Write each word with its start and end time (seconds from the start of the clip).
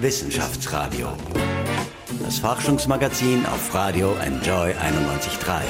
Wissenschaftsradio. 0.00 1.08
Das 2.24 2.38
Forschungsmagazin 2.38 3.44
auf 3.44 3.74
Radio 3.74 4.14
Enjoy 4.24 4.72
91.3. 4.72 5.60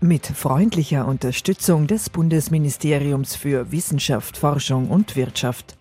Mit 0.00 0.26
freundlicher 0.26 1.08
Unterstützung 1.08 1.86
des 1.86 2.10
Bundesministeriums 2.10 3.36
für 3.36 3.72
Wissenschaft, 3.72 4.36
Forschung 4.36 4.90
und 4.90 5.16
Wirtschaft. 5.16 5.78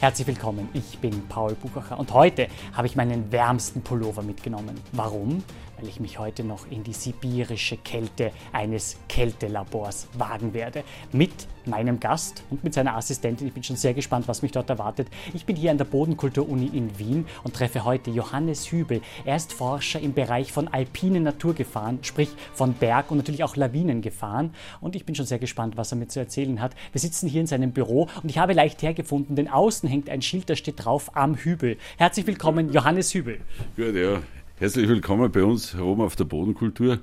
Herzlich 0.00 0.26
willkommen, 0.26 0.68
ich 0.74 0.98
bin 0.98 1.26
Paul 1.26 1.54
Buchacher 1.54 1.98
und 1.98 2.12
heute 2.12 2.48
habe 2.74 2.86
ich 2.86 2.94
meinen 2.94 3.32
wärmsten 3.32 3.80
Pullover 3.80 4.22
mitgenommen. 4.22 4.78
Warum? 4.92 5.42
Weil 5.78 5.88
ich 5.88 6.00
mich 6.00 6.18
heute 6.18 6.44
noch 6.44 6.70
in 6.70 6.82
die 6.82 6.92
sibirische 6.92 7.76
Kälte 7.76 8.32
eines 8.52 8.96
Kältelabors 9.08 10.08
wagen 10.14 10.52
werde. 10.52 10.84
Mit 11.12 11.46
meinem 11.66 12.00
Gast 12.00 12.42
und 12.50 12.64
mit 12.64 12.74
seiner 12.74 12.96
Assistentin. 12.96 13.46
Ich 13.46 13.52
bin 13.52 13.62
schon 13.62 13.76
sehr 13.76 13.94
gespannt, 13.94 14.26
was 14.26 14.42
mich 14.42 14.52
dort 14.52 14.70
erwartet. 14.70 15.08
Ich 15.34 15.44
bin 15.44 15.54
hier 15.54 15.70
an 15.70 15.78
der 15.78 15.84
Bodenkultur-Uni 15.84 16.70
in 16.72 16.98
Wien 16.98 17.26
und 17.44 17.54
treffe 17.54 17.84
heute 17.84 18.10
Johannes 18.10 18.72
Hübel. 18.72 19.02
Er 19.24 19.36
ist 19.36 19.52
Forscher 19.52 20.00
im 20.00 20.14
Bereich 20.14 20.50
von 20.50 20.68
alpinen 20.68 21.22
Naturgefahren, 21.22 21.98
sprich 22.02 22.30
von 22.54 22.72
Berg- 22.72 23.10
und 23.10 23.18
natürlich 23.18 23.44
auch 23.44 23.56
Lawinengefahren. 23.56 24.54
Und 24.80 24.96
ich 24.96 25.04
bin 25.04 25.14
schon 25.14 25.26
sehr 25.26 25.38
gespannt, 25.38 25.76
was 25.76 25.92
er 25.92 25.98
mir 25.98 26.08
zu 26.08 26.18
erzählen 26.18 26.60
hat. 26.60 26.74
Wir 26.92 27.00
sitzen 27.00 27.28
hier 27.28 27.42
in 27.42 27.46
seinem 27.46 27.72
Büro 27.72 28.08
und 28.22 28.30
ich 28.30 28.38
habe 28.38 28.54
leicht 28.54 28.82
hergefunden, 28.82 29.36
denn 29.36 29.48
außen 29.48 29.88
hängt 29.88 30.08
ein 30.08 30.22
Schild, 30.22 30.48
da 30.50 30.56
steht 30.56 30.84
drauf 30.84 31.14
am 31.16 31.36
Hübel. 31.36 31.76
Herzlich 31.98 32.26
willkommen, 32.26 32.72
Johannes 32.72 33.12
Hübel. 33.12 33.40
Gut, 33.76 33.94
ja. 33.94 34.22
Herzlich 34.60 34.88
willkommen 34.88 35.30
bei 35.30 35.44
uns 35.44 35.74
herum 35.74 36.00
auf 36.00 36.16
der 36.16 36.24
Bodenkultur. 36.24 36.98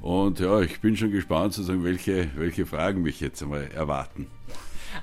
Und 0.00 0.38
ja, 0.38 0.60
ich 0.60 0.80
bin 0.80 0.96
schon 0.96 1.10
gespannt, 1.10 1.52
sozusagen, 1.52 1.82
welche, 1.82 2.28
welche 2.36 2.64
Fragen 2.64 3.02
mich 3.02 3.18
jetzt 3.18 3.42
einmal 3.42 3.68
erwarten. 3.74 4.28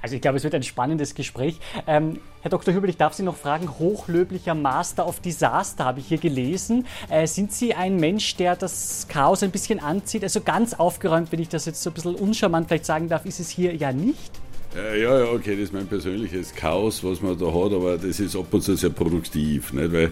Also 0.02 0.16
ich 0.16 0.22
glaube, 0.22 0.38
es 0.38 0.46
wird 0.46 0.56
ein 0.56 0.64
spannendes 0.64 1.14
Gespräch. 1.14 1.60
Ähm, 1.88 2.22
Herr 2.42 2.52
Dr. 2.52 2.74
Hübel, 2.74 2.90
ich 2.90 2.96
darf 2.96 3.16
Sie 3.16 3.24
noch 3.24 3.36
fragen, 3.36 3.68
hochlöblicher 3.80 4.56
Master 4.56 5.06
of 5.06 5.20
Disaster 5.20 5.84
habe 5.84 6.00
ich 6.00 6.08
hier 6.08 6.20
gelesen. 6.20 6.88
Äh, 7.10 7.28
sind 7.28 7.52
Sie 7.52 7.74
ein 7.74 7.98
Mensch, 7.98 8.38
der 8.38 8.56
das 8.56 9.06
Chaos 9.10 9.44
ein 9.44 9.52
bisschen 9.52 9.82
anzieht? 9.82 10.24
Also 10.24 10.40
ganz 10.40 10.76
aufgeräumt, 10.76 11.34
wenn 11.34 11.40
ich 11.40 11.50
das 11.50 11.66
jetzt 11.66 11.84
so 11.84 11.90
ein 11.90 11.94
bisschen 11.96 12.16
uncharmant 12.16 12.70
vielleicht 12.70 12.86
sagen 12.86 13.10
darf, 13.10 13.26
ist 13.26 13.42
es 13.42 13.50
hier 13.50 13.76
ja 13.76 13.92
nicht? 13.92 14.32
Äh, 14.76 15.02
ja, 15.02 15.20
ja, 15.20 15.26
okay, 15.32 15.56
das 15.56 15.66
ist 15.66 15.74
mein 15.74 15.88
persönliches 15.88 16.54
Chaos, 16.54 17.04
was 17.04 17.22
man 17.22 17.38
da 17.38 17.48
hat, 17.48 17.74
aber 17.74 17.98
das 17.98 18.20
ist 18.20 18.36
ab 18.36 18.54
und 18.54 18.62
zu 18.62 18.76
sehr 18.76 18.92
produktiv, 18.92 19.74
nicht? 19.74 19.92
weil 19.92 20.12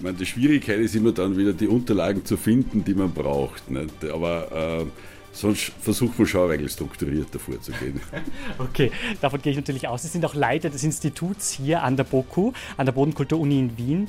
meine, 0.00 0.16
die 0.16 0.26
Schwierigkeit 0.26 0.78
ist 0.80 0.94
immer 0.94 1.12
dann 1.12 1.36
wieder 1.36 1.52
die 1.52 1.68
Unterlagen 1.68 2.24
zu 2.24 2.36
finden, 2.36 2.84
die 2.84 2.94
man 2.94 3.12
braucht. 3.12 3.70
Nicht? 3.70 4.04
Aber 4.04 4.80
äh, 4.82 4.86
sonst 5.32 5.72
versucht 5.80 6.18
man 6.18 6.26
schon 6.26 6.50
eigentlich 6.50 6.72
strukturiert 6.72 7.28
davor 7.32 7.60
zu 7.60 7.72
gehen. 7.72 8.00
Okay, 8.58 8.90
davon 9.20 9.42
gehe 9.42 9.52
ich 9.52 9.56
natürlich 9.56 9.88
aus. 9.88 10.02
Sie 10.02 10.08
sind 10.08 10.24
auch 10.24 10.34
Leiter 10.34 10.70
des 10.70 10.84
Instituts 10.84 11.52
hier 11.52 11.82
an 11.82 11.96
der 11.96 12.04
BOKU, 12.04 12.52
an 12.76 12.86
der 12.86 12.92
Bodenkultur-Uni 12.92 13.58
in 13.58 13.78
Wien. 13.78 14.08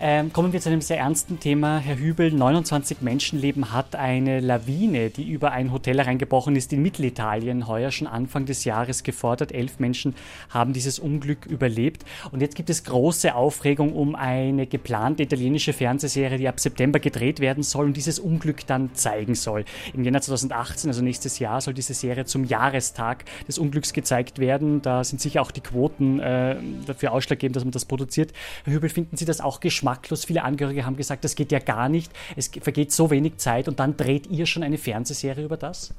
Ähm, 0.00 0.32
kommen 0.32 0.52
wir 0.52 0.60
zu 0.60 0.68
einem 0.68 0.80
sehr 0.80 0.98
ernsten 0.98 1.38
Thema. 1.38 1.78
Herr 1.78 1.96
Hübel, 1.96 2.32
29 2.32 3.00
Menschenleben 3.00 3.72
hat 3.72 3.94
eine 3.94 4.40
Lawine, 4.40 5.08
die 5.08 5.30
über 5.30 5.52
ein 5.52 5.70
Hotel 5.70 5.98
hereingebrochen 5.98 6.56
ist 6.56 6.72
in 6.72 6.82
Mittelitalien, 6.82 7.68
heuer 7.68 7.92
schon 7.92 8.08
Anfang 8.08 8.44
des 8.44 8.64
Jahres 8.64 9.04
gefordert. 9.04 9.52
Elf 9.52 9.78
Menschen 9.78 10.16
haben 10.50 10.72
dieses 10.72 10.98
Unglück 10.98 11.46
überlebt. 11.46 12.04
Und 12.32 12.40
jetzt 12.40 12.56
gibt 12.56 12.70
es 12.70 12.82
große 12.82 13.36
Aufregung 13.36 13.94
um 13.94 14.16
eine 14.16 14.66
geplante 14.66 15.22
italienische 15.22 15.72
Fernsehserie, 15.72 16.38
die 16.38 16.48
ab 16.48 16.58
September 16.58 16.98
gedreht 16.98 17.38
werden 17.38 17.62
soll 17.62 17.86
und 17.86 17.96
dieses 17.96 18.18
Unglück 18.18 18.66
dann 18.66 18.94
zeigen 18.94 19.36
soll. 19.36 19.64
Im 19.92 20.02
Jänner 20.02 20.20
2018, 20.20 20.90
also 20.90 21.02
nächstes 21.02 21.38
Jahr, 21.38 21.60
soll 21.60 21.72
diese 21.72 21.94
Serie 21.94 22.24
zum 22.24 22.44
Jahrestag 22.44 23.24
des 23.46 23.58
Unglücks 23.58 23.92
gezeigt 23.92 24.40
werden. 24.40 24.82
Da 24.82 25.04
sind 25.04 25.20
sicher 25.20 25.40
auch 25.40 25.52
die 25.52 25.60
Quoten 25.60 26.18
äh, 26.18 26.56
dafür 26.84 27.12
ausschlaggebend, 27.12 27.54
dass 27.54 27.64
man 27.64 27.70
das 27.70 27.84
produziert. 27.84 28.32
Herr 28.64 28.72
Hübel, 28.72 28.90
finden 28.90 29.16
Sie 29.16 29.24
das 29.24 29.40
auch 29.40 29.60
geschmackvoll? 29.60 29.83
Geschmacklos. 29.84 30.24
Viele 30.24 30.42
Angehörige 30.42 30.86
haben 30.86 30.96
gesagt, 30.96 31.24
das 31.24 31.36
geht 31.36 31.52
ja 31.52 31.58
gar 31.58 31.88
nicht. 31.88 32.10
Es 32.36 32.50
vergeht 32.60 32.92
so 32.92 33.10
wenig 33.10 33.36
Zeit 33.36 33.68
und 33.68 33.78
dann 33.78 33.96
dreht 33.96 34.26
ihr 34.28 34.46
schon 34.46 34.62
eine 34.62 34.78
Fernsehserie 34.78 35.44
über 35.44 35.56
das? 35.56 35.92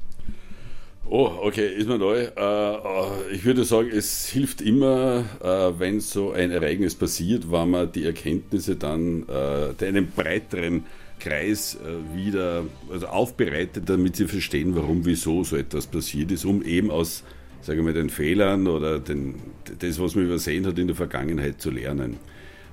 Oh, 1.07 1.29
okay, 1.43 1.67
ist 1.67 1.87
mir 1.87 1.99
neu. 1.99 2.23
Äh, 2.35 3.31
ich 3.31 3.45
würde 3.45 3.63
sagen, 3.63 3.89
es 3.91 4.27
hilft 4.27 4.61
immer, 4.61 5.23
äh, 5.43 5.79
wenn 5.79 5.99
so 5.99 6.31
ein 6.31 6.49
Ereignis 6.49 6.95
passiert, 6.95 7.51
wenn 7.51 7.69
man 7.69 7.91
die 7.91 8.05
Erkenntnisse 8.05 8.75
dann 8.75 9.25
äh, 9.29 9.85
einem 9.85 10.07
breiteren 10.07 10.85
Kreis 11.19 11.77
wieder 12.13 12.63
also 12.91 13.07
aufbereitet, 13.07 13.83
damit 13.87 14.17
sie 14.17 14.27
verstehen, 14.27 14.75
warum, 14.75 15.05
wieso 15.05 15.45
so 15.45 15.55
etwas 15.55 15.87
passiert 15.87 16.29
ist, 16.31 16.43
um 16.43 16.61
eben 16.61 16.91
aus 16.91 17.23
sagen 17.61 17.85
wir, 17.85 17.93
den 17.93 18.09
Fehlern 18.09 18.67
oder 18.67 18.99
den, 18.99 19.35
das, 19.79 19.99
was 19.99 20.13
man 20.13 20.25
übersehen 20.25 20.67
hat 20.67 20.77
in 20.77 20.87
der 20.87 20.95
Vergangenheit, 20.95 21.61
zu 21.61 21.71
lernen 21.71 22.17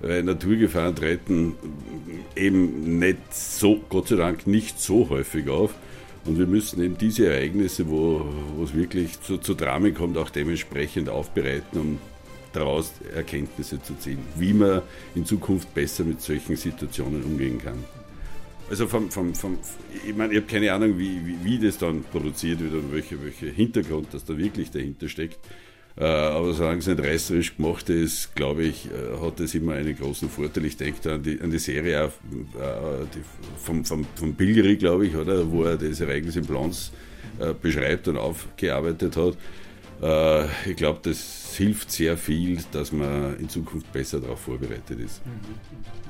weil 0.02 0.22
Naturgefahren 0.24 0.96
treten 0.96 1.54
eben 2.36 2.98
nicht 2.98 3.32
so, 3.32 3.80
Gott 3.88 4.08
sei 4.08 4.16
Dank, 4.16 4.46
nicht 4.46 4.80
so 4.80 5.08
häufig 5.08 5.48
auf. 5.48 5.74
Und 6.24 6.38
wir 6.38 6.46
müssen 6.46 6.82
eben 6.82 6.98
diese 6.98 7.26
Ereignisse, 7.26 7.88
wo, 7.88 8.24
wo 8.56 8.64
es 8.64 8.74
wirklich 8.74 9.20
zu, 9.20 9.38
zu 9.38 9.54
Dramen 9.54 9.94
kommt, 9.94 10.16
auch 10.18 10.30
dementsprechend 10.30 11.08
aufbereiten, 11.08 11.80
um 11.80 11.98
daraus 12.52 12.92
Erkenntnisse 13.14 13.82
zu 13.82 13.94
ziehen, 13.94 14.18
wie 14.36 14.52
man 14.52 14.82
in 15.14 15.24
Zukunft 15.24 15.72
besser 15.74 16.04
mit 16.04 16.20
solchen 16.20 16.56
Situationen 16.56 17.22
umgehen 17.22 17.58
kann. 17.58 17.82
Also 18.70 18.86
vom, 18.86 19.10
vom, 19.10 19.34
vom 19.34 19.58
ich 20.06 20.14
meine, 20.14 20.32
ich 20.32 20.40
habe 20.40 20.46
keine 20.46 20.72
Ahnung, 20.72 20.98
wie, 20.98 21.20
wie, 21.26 21.36
wie, 21.42 21.58
das 21.58 21.78
dann 21.78 22.04
produziert 22.04 22.60
wird 22.60 22.72
und 22.72 22.92
welcher 22.92 23.22
welche 23.22 23.46
Hintergrund 23.46 24.08
das 24.12 24.24
da 24.24 24.36
wirklich 24.36 24.70
dahinter 24.70 25.08
steckt. 25.08 25.38
Äh, 25.96 26.04
aber 26.04 26.54
solange 26.54 26.78
es 26.78 26.86
nicht 26.86 27.00
reißerisch 27.00 27.56
gemacht 27.56 27.90
ist, 27.90 28.34
glaube 28.34 28.64
ich, 28.64 28.86
äh, 28.86 29.20
hat 29.20 29.40
es 29.40 29.54
immer 29.54 29.74
einen 29.74 29.96
großen 29.96 30.30
Vorteil. 30.30 30.64
Ich 30.64 30.76
denke 30.76 31.00
da 31.02 31.14
an 31.16 31.22
die, 31.22 31.40
an 31.40 31.50
die 31.50 31.58
Serie 31.58 32.06
auf, 32.06 32.18
äh, 32.32 33.04
die, 33.14 33.22
vom, 33.58 33.84
vom, 33.84 34.06
vom 34.14 34.34
Bilgeri, 34.34 34.76
glaube 34.76 35.06
ich, 35.06 35.14
oder, 35.14 35.50
wo 35.50 35.64
er 35.64 35.76
das 35.76 36.00
Ereignis 36.00 36.36
in 36.36 36.46
Plans 36.46 36.92
beschreibt 37.62 38.08
und 38.08 38.18
aufgearbeitet 38.18 39.16
hat. 39.16 39.36
Ich 40.66 40.76
glaube, 40.76 41.00
das 41.02 41.54
hilft 41.56 41.90
sehr 41.90 42.16
viel, 42.16 42.58
dass 42.72 42.92
man 42.92 43.38
in 43.38 43.48
Zukunft 43.48 43.90
besser 43.90 44.20
darauf 44.20 44.40
vorbereitet 44.40 45.00
ist. 45.00 45.24
Mhm. 45.24 46.01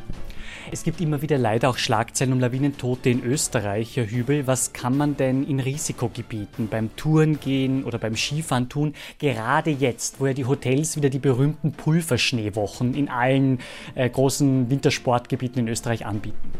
Es 0.70 0.84
gibt 0.84 1.00
immer 1.00 1.22
wieder 1.22 1.38
leider 1.38 1.68
auch 1.70 1.78
Schlagzeilen 1.78 2.32
um 2.32 2.40
Lawinentote 2.40 3.10
in 3.10 3.24
Österreich, 3.24 3.96
Herr 3.96 4.06
Hübel. 4.06 4.46
Was 4.46 4.72
kann 4.72 4.96
man 4.96 5.16
denn 5.16 5.44
in 5.44 5.60
Risikogebieten 5.60 6.68
beim 6.68 6.94
Tourengehen 6.96 7.84
oder 7.84 7.98
beim 7.98 8.16
Skifahren 8.16 8.68
tun? 8.68 8.94
Gerade 9.18 9.70
jetzt, 9.70 10.20
wo 10.20 10.26
ja 10.26 10.34
die 10.34 10.44
Hotels 10.44 10.96
wieder 10.96 11.10
die 11.10 11.18
berühmten 11.18 11.72
Pulverschneewochen 11.72 12.94
in 12.94 13.08
allen 13.08 13.58
äh, 13.94 14.08
großen 14.08 14.70
Wintersportgebieten 14.70 15.60
in 15.60 15.68
Österreich 15.68 16.06
anbieten. 16.06 16.52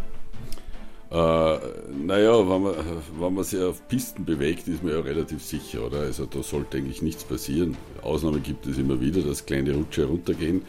Äh, 1.11 1.59
naja, 2.07 2.39
wenn 2.49 2.63
man, 2.63 2.75
wenn 3.21 3.35
man 3.35 3.45
sich 3.45 3.61
auf 3.61 3.87
Pisten 3.87 4.25
bewegt, 4.25 4.67
ist 4.67 4.83
man 4.83 4.95
ja 4.95 5.01
relativ 5.01 5.43
sicher, 5.43 5.87
oder? 5.87 6.01
Also 6.01 6.25
da 6.25 6.43
sollte 6.43 6.79
eigentlich 6.79 7.03
nichts 7.03 7.25
passieren. 7.25 7.77
Ausnahmen 8.01 8.43
gibt 8.43 8.67
es 8.67 8.79
immer 8.79 8.99
wieder, 9.01 9.21
dass 9.21 9.45
kleine 9.45 9.75
Rutsche 9.75 10.03
heruntergehen. 10.03 10.63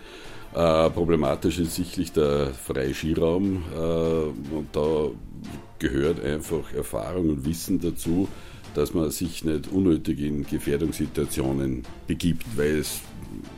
Äh, 0.54 0.90
problematisch 0.92 1.58
ist 1.58 1.76
sicherlich 1.76 2.12
der 2.12 2.54
freie 2.54 2.94
Skiraum 2.94 3.64
äh, 3.76 4.56
und 4.56 4.68
da 4.72 5.08
gehört 5.80 6.24
einfach 6.24 6.72
Erfahrung 6.74 7.30
und 7.30 7.46
Wissen 7.46 7.80
dazu, 7.82 8.28
dass 8.76 8.94
man 8.94 9.10
sich 9.10 9.44
nicht 9.44 9.72
unnötig 9.72 10.20
in 10.20 10.46
Gefährdungssituationen 10.46 11.84
begibt, 12.06 12.46
weil 12.56 12.78
es, 12.78 13.02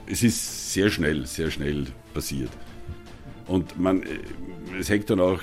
es 0.07 0.23
ist 0.23 0.73
sehr 0.73 0.89
schnell, 0.89 1.25
sehr 1.25 1.51
schnell 1.51 1.85
passiert. 2.13 2.51
Und 3.47 3.77
man, 3.77 4.03
äh, 4.03 4.19
es 4.79 4.89
hängt 4.89 5.09
dann 5.09 5.19
auch 5.19 5.39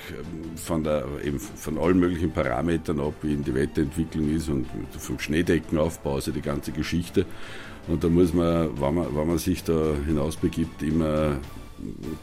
von, 0.56 0.84
der, 0.84 1.04
eben 1.24 1.38
von 1.38 1.78
allen 1.78 1.98
möglichen 1.98 2.32
Parametern 2.32 3.00
ab, 3.00 3.14
wie 3.22 3.36
die 3.36 3.54
Wetterentwicklung 3.54 4.34
ist 4.34 4.48
und 4.48 4.66
vom 4.98 5.18
Schneedeckenaufbau, 5.18 6.16
also 6.16 6.32
die 6.32 6.42
ganze 6.42 6.72
Geschichte. 6.72 7.26
Und 7.88 8.04
da 8.04 8.08
muss 8.08 8.32
man, 8.32 8.80
wenn 8.80 8.94
man, 8.94 9.16
wenn 9.16 9.26
man 9.26 9.38
sich 9.38 9.64
da 9.64 9.94
hinausbegibt, 10.06 10.82
immer 10.82 11.36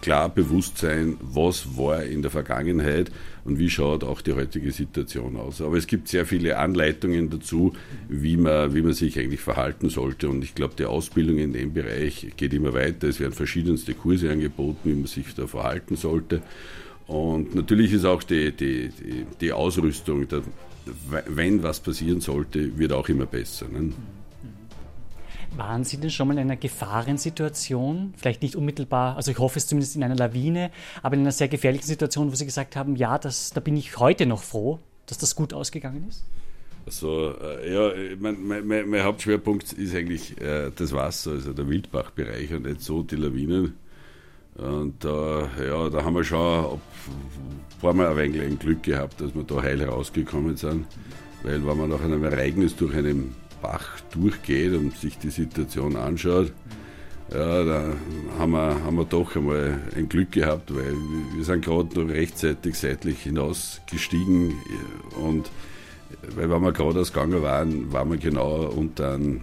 klar 0.01 0.29
bewusst 0.29 0.77
sein, 0.77 1.17
was 1.21 1.77
war 1.77 2.03
in 2.03 2.21
der 2.21 2.31
Vergangenheit 2.31 3.11
und 3.43 3.59
wie 3.59 3.69
schaut 3.69 4.03
auch 4.03 4.21
die 4.21 4.33
heutige 4.33 4.71
Situation 4.71 5.35
aus. 5.35 5.61
Aber 5.61 5.77
es 5.77 5.87
gibt 5.87 6.07
sehr 6.07 6.25
viele 6.25 6.57
Anleitungen 6.57 7.29
dazu, 7.29 7.73
wie 8.07 8.37
man, 8.37 8.73
wie 8.73 8.81
man 8.81 8.93
sich 8.93 9.19
eigentlich 9.19 9.41
verhalten 9.41 9.89
sollte. 9.89 10.29
Und 10.29 10.43
ich 10.43 10.55
glaube, 10.55 10.75
die 10.77 10.85
Ausbildung 10.85 11.37
in 11.37 11.53
dem 11.53 11.73
Bereich 11.73 12.27
geht 12.37 12.53
immer 12.53 12.73
weiter. 12.73 13.07
Es 13.07 13.19
werden 13.19 13.33
verschiedenste 13.33 13.93
Kurse 13.93 14.31
angeboten, 14.31 14.89
wie 14.89 14.95
man 14.95 15.07
sich 15.07 15.33
da 15.35 15.47
verhalten 15.47 15.95
sollte. 15.95 16.41
Und 17.09 17.55
natürlich 17.55 17.91
ist 17.91 18.05
auch 18.05 18.21
die, 18.21 18.51
die, 18.51 18.89
die, 18.89 19.25
die 19.41 19.51
Ausrüstung, 19.51 20.27
der, 20.27 20.43
wenn 21.25 21.63
was 21.63 21.79
passieren 21.79 22.21
sollte, 22.21 22.77
wird 22.77 22.93
auch 22.93 23.09
immer 23.09 23.25
besser. 23.25 23.67
Ne? 23.67 23.93
Waren 25.57 25.83
Sie 25.83 25.97
denn 25.97 26.11
schon 26.11 26.27
mal 26.27 26.35
in 26.35 26.41
einer 26.41 26.55
Gefahrensituation? 26.55 28.13
Vielleicht 28.15 28.43
nicht 28.43 28.55
unmittelbar, 28.55 29.15
also 29.15 29.31
ich 29.31 29.39
hoffe 29.39 29.57
es 29.57 29.65
zumindest 29.65 29.95
in 29.95 30.03
einer 30.03 30.15
Lawine, 30.15 30.69
aber 31.01 31.15
in 31.15 31.21
einer 31.21 31.31
sehr 31.31 31.47
gefährlichen 31.47 31.87
Situation, 31.87 32.31
wo 32.31 32.35
Sie 32.35 32.45
gesagt 32.45 32.75
haben, 32.75 32.95
ja, 32.95 33.17
das, 33.17 33.49
da 33.49 33.59
bin 33.59 33.75
ich 33.75 33.97
heute 33.97 34.27
noch 34.27 34.43
froh, 34.43 34.77
dass 35.07 35.17
das 35.17 35.35
gut 35.35 35.51
ausgegangen 35.51 36.05
ist? 36.07 36.23
Also, 36.85 37.33
äh, 37.41 37.73
ja, 37.73 38.17
mein, 38.19 38.67
mein, 38.67 38.87
mein, 38.87 39.03
Hauptschwerpunkt 39.03 39.73
ist 39.73 39.95
eigentlich 39.95 40.39
äh, 40.39 40.71
das 40.75 40.91
Wasser, 40.91 41.31
also 41.31 41.53
der 41.53 41.67
Wildbachbereich 41.67 42.53
und 42.53 42.67
nicht 42.67 42.81
so 42.81 43.01
die 43.01 43.15
Lawinen. 43.15 43.73
Und 44.61 45.05
äh, 45.05 45.67
ja, 45.67 45.89
da 45.89 46.03
haben 46.03 46.15
wir 46.15 46.23
schon 46.23 46.65
ein 46.65 46.79
paar 47.81 47.93
Mal 47.93 48.07
ein 48.07 48.17
wenig 48.17 48.59
Glück 48.59 48.83
gehabt, 48.83 49.21
dass 49.21 49.33
wir 49.33 49.43
da 49.43 49.61
heil 49.61 49.83
rausgekommen 49.83 50.57
sind. 50.57 50.85
Weil 51.43 51.65
wenn 51.65 51.77
man 51.77 51.89
nach 51.89 52.01
einem 52.01 52.23
Ereignis 52.23 52.75
durch 52.75 52.95
einen 52.95 53.35
Bach 53.61 53.99
durchgeht 54.11 54.73
und 54.73 54.95
sich 54.97 55.17
die 55.17 55.29
Situation 55.29 55.95
anschaut, 55.95 56.51
ja, 57.31 57.63
da 57.63 57.93
haben 58.39 58.51
wir, 58.53 58.83
haben 58.83 58.95
wir 58.97 59.05
doch 59.05 59.35
einmal 59.35 59.79
ein 59.95 60.09
Glück 60.09 60.31
gehabt, 60.31 60.73
weil 60.75 60.95
wir 61.35 61.43
sind 61.43 61.63
gerade 61.63 61.99
noch 61.99 62.11
rechtzeitig 62.11 62.75
seitlich 62.75 63.21
hinausgestiegen 63.21 64.55
und 65.23 65.51
weil 66.35 66.49
wenn 66.49 66.61
wir 66.61 66.71
gerade 66.71 66.99
ausgegangen 66.99 67.41
waren, 67.43 67.93
waren 67.93 68.09
wir 68.09 68.17
genau 68.17 68.65
unter 68.65 69.13
einem, 69.13 69.41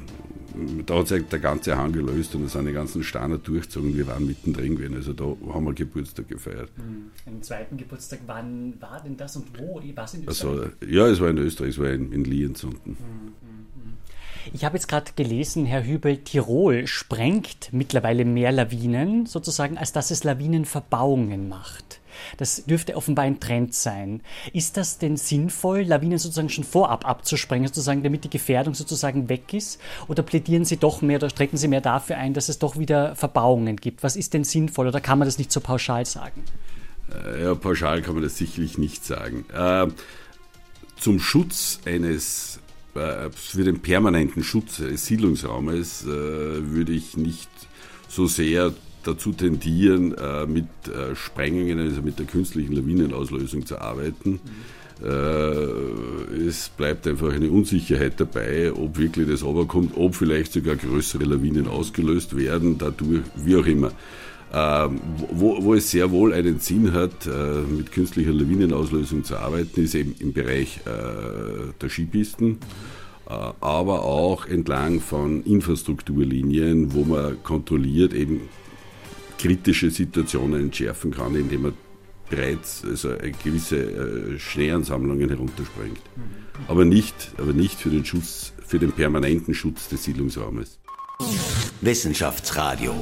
da 0.86 0.98
hat 0.98 1.08
sich 1.08 1.26
der 1.28 1.38
ganze 1.38 1.76
Hang 1.76 1.92
gelöst 1.92 2.34
und 2.34 2.44
da 2.44 2.48
sind 2.48 2.66
die 2.66 2.72
ganzen 2.72 3.02
Steine 3.02 3.38
durchgezogen 3.38 3.96
wir 3.96 4.06
waren 4.06 4.26
mittendrin 4.26 4.76
gewesen. 4.76 4.96
Also 4.96 5.12
da 5.12 5.24
haben 5.52 5.64
wir 5.64 5.74
Geburtstag 5.74 6.28
gefeiert. 6.28 6.70
Hm, 6.76 7.10
einen 7.26 7.42
zweiten 7.42 7.76
Geburtstag, 7.76 8.20
wann 8.26 8.74
war 8.80 9.02
denn 9.02 9.16
das 9.16 9.36
und 9.36 9.46
wo? 9.58 9.80
Was 9.94 10.14
in 10.14 10.26
Österreich? 10.26 10.70
Also, 10.80 10.86
ja, 10.86 11.06
es 11.06 11.20
war 11.20 11.30
in 11.30 11.38
Österreich, 11.38 11.70
es 11.70 11.78
war 11.78 11.90
in, 11.90 12.12
in 12.12 12.24
Lienz 12.24 12.64
unten. 12.64 12.90
Mhm. 12.90 13.46
Ich 14.52 14.64
habe 14.64 14.76
jetzt 14.76 14.88
gerade 14.88 15.10
gelesen, 15.16 15.66
Herr 15.66 15.84
Hübel, 15.84 16.18
Tirol 16.18 16.86
sprengt 16.86 17.70
mittlerweile 17.72 18.24
mehr 18.24 18.52
Lawinen, 18.52 19.26
sozusagen, 19.26 19.76
als 19.76 19.92
dass 19.92 20.10
es 20.10 20.24
Lawinenverbauungen 20.24 21.48
macht. 21.48 22.00
Das 22.36 22.64
dürfte 22.64 22.96
offenbar 22.96 23.24
ein 23.24 23.40
Trend 23.40 23.74
sein. 23.74 24.22
Ist 24.52 24.76
das 24.76 24.98
denn 24.98 25.16
sinnvoll, 25.16 25.82
Lawinen 25.82 26.18
sozusagen 26.18 26.48
schon 26.48 26.64
vorab 26.64 27.06
abzusprengen, 27.06 27.68
sozusagen, 27.68 28.02
damit 28.02 28.24
die 28.24 28.30
Gefährdung 28.30 28.74
sozusagen 28.74 29.28
weg 29.28 29.52
ist? 29.52 29.80
Oder 30.08 30.22
plädieren 30.22 30.64
Sie 30.64 30.76
doch 30.76 31.02
mehr 31.02 31.18
oder 31.18 31.30
strecken 31.30 31.56
Sie 31.56 31.68
mehr 31.68 31.80
dafür 31.80 32.16
ein, 32.16 32.34
dass 32.34 32.48
es 32.48 32.58
doch 32.58 32.78
wieder 32.78 33.14
Verbauungen 33.16 33.76
gibt? 33.76 34.02
Was 34.02 34.16
ist 34.16 34.34
denn 34.34 34.44
sinnvoll 34.44 34.88
oder 34.88 35.00
kann 35.00 35.18
man 35.18 35.26
das 35.26 35.38
nicht 35.38 35.52
so 35.52 35.60
pauschal 35.60 36.06
sagen? 36.06 36.42
Äh, 37.12 37.42
ja, 37.44 37.54
pauschal 37.54 38.02
kann 38.02 38.14
man 38.14 38.22
das 38.22 38.36
sicherlich 38.36 38.78
nicht 38.78 39.04
sagen. 39.04 39.44
Äh, 39.52 39.88
zum 40.98 41.20
Schutz 41.20 41.80
eines 41.84 42.60
äh, 42.94 43.30
für 43.30 43.64
den 43.64 43.80
permanenten 43.80 44.42
Schutz 44.42 44.78
des 44.78 45.06
Siedlungsraumes 45.06 46.04
äh, 46.04 46.06
würde 46.06 46.92
ich 46.92 47.16
nicht 47.16 47.50
so 48.08 48.26
sehr 48.26 48.72
dazu 49.06 49.32
tendieren, 49.32 50.14
äh, 50.14 50.46
mit 50.46 50.66
Sprengungen, 51.14 51.78
also 51.78 52.02
mit 52.02 52.18
der 52.18 52.26
künstlichen 52.26 52.72
Lawinenauslösung 52.72 53.66
zu 53.66 53.80
arbeiten. 53.80 54.40
Es 54.98 56.70
bleibt 56.70 57.06
einfach 57.06 57.30
eine 57.30 57.50
Unsicherheit 57.50 58.18
dabei, 58.18 58.72
ob 58.72 58.96
wirklich 58.96 59.28
das 59.28 59.44
runterkommt, 59.44 59.94
ob 59.94 60.14
vielleicht 60.14 60.54
sogar 60.54 60.76
größere 60.76 61.24
Lawinen 61.24 61.68
ausgelöst 61.68 62.34
werden, 62.34 62.78
dadurch, 62.78 63.20
wie 63.36 63.56
auch 63.56 63.66
immer. 63.66 63.92
Wo, 65.32 65.62
wo, 65.62 65.74
es 65.74 65.90
sehr 65.90 66.10
wohl 66.12 66.32
einen 66.32 66.60
Sinn 66.60 66.94
hat, 66.94 67.28
mit 67.68 67.92
künstlicher 67.92 68.32
Lawinenauslösung 68.32 69.22
zu 69.22 69.36
arbeiten, 69.36 69.84
ist 69.84 69.94
eben 69.94 70.14
im 70.18 70.32
Bereich 70.32 70.80
der 70.86 71.90
Skipisten. 71.90 72.58
Äh, 73.28 73.32
aber 73.60 74.04
auch 74.04 74.46
entlang 74.46 75.00
von 75.00 75.42
Infrastrukturlinien, 75.42 76.94
wo 76.94 77.04
man 77.04 77.42
kontrolliert 77.42 78.14
eben 78.14 78.42
kritische 79.38 79.90
Situationen 79.90 80.62
entschärfen 80.62 81.10
kann, 81.10 81.34
indem 81.34 81.62
man 81.62 81.72
bereits 82.28 82.84
also 82.84 83.10
gewisse 83.42 83.76
äh, 83.76 84.38
Schneeansammlungen 84.38 85.28
heruntersprengt. 85.28 86.00
Aber 86.68 86.84
nicht, 86.84 87.14
aber 87.38 87.52
nicht 87.52 87.78
für 87.78 87.90
den 87.90 88.04
Schutz, 88.04 88.52
für 88.66 88.78
den 88.78 88.92
permanenten 88.92 89.54
Schutz 89.54 89.88
des 89.88 90.04
Siedlungsraumes. 90.04 90.78
Wissenschaftsradio, 91.80 92.94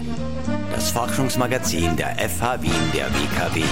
das 0.73 0.91
Forschungsmagazin 0.91 1.97
der 1.97 2.17
FH 2.29 2.63
Wien 2.63 2.73
der 2.93 3.07
WKW. 3.07 3.63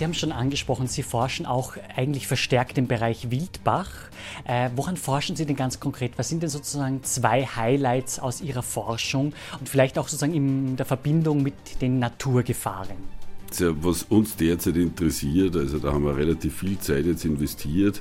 Sie 0.00 0.04
haben 0.06 0.14
schon 0.14 0.32
angesprochen, 0.32 0.86
Sie 0.86 1.02
forschen 1.02 1.44
auch 1.44 1.74
eigentlich 1.94 2.26
verstärkt 2.26 2.78
im 2.78 2.86
Bereich 2.86 3.30
Wildbach. 3.30 3.90
Äh, 4.46 4.70
woran 4.74 4.96
forschen 4.96 5.36
Sie 5.36 5.44
denn 5.44 5.56
ganz 5.56 5.78
konkret? 5.78 6.12
Was 6.16 6.30
sind 6.30 6.42
denn 6.42 6.48
sozusagen 6.48 7.02
zwei 7.02 7.44
Highlights 7.44 8.18
aus 8.18 8.40
Ihrer 8.40 8.62
Forschung 8.62 9.34
und 9.58 9.68
vielleicht 9.68 9.98
auch 9.98 10.08
sozusagen 10.08 10.32
in 10.32 10.76
der 10.76 10.86
Verbindung 10.86 11.42
mit 11.42 11.82
den 11.82 11.98
Naturgefahren? 11.98 12.96
Was 13.60 14.04
uns 14.04 14.36
derzeit 14.36 14.76
interessiert, 14.76 15.54
also 15.54 15.78
da 15.78 15.92
haben 15.92 16.06
wir 16.06 16.16
relativ 16.16 16.60
viel 16.60 16.78
Zeit 16.78 17.04
jetzt 17.04 17.26
investiert, 17.26 18.00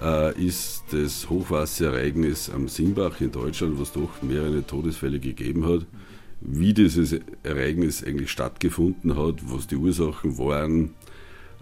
mhm. 0.00 0.06
äh, 0.06 0.32
ist 0.32 0.84
das 0.92 1.28
Hochwasserereignis 1.28 2.48
am 2.48 2.68
Simbach 2.68 3.20
in 3.20 3.32
Deutschland, 3.32 3.78
was 3.78 3.92
doch 3.92 4.22
mehrere 4.22 4.66
Todesfälle 4.66 5.20
gegeben 5.20 5.66
hat. 5.66 5.84
Wie 6.40 6.72
dieses 6.72 7.16
Ereignis 7.42 8.02
eigentlich 8.02 8.30
stattgefunden 8.30 9.14
hat, 9.14 9.40
was 9.42 9.66
die 9.66 9.76
Ursachen 9.76 10.38
waren, 10.38 10.94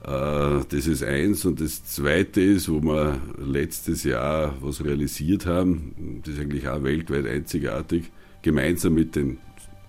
das 0.07 0.87
ist 0.87 1.03
eins. 1.03 1.45
Und 1.45 1.61
das 1.61 1.85
zweite 1.85 2.41
ist, 2.41 2.69
wo 2.69 2.81
wir 2.81 3.21
letztes 3.39 4.05
Jahr 4.05 4.55
was 4.61 4.85
realisiert 4.85 5.47
haben, 5.47 6.23
das 6.25 6.35
ist 6.35 6.41
eigentlich 6.41 6.69
auch 6.69 6.83
weltweit 6.85 7.27
einzigartig, 7.27 8.11
gemeinsam 8.43 8.95
mit 8.95 9.17
den 9.17 9.39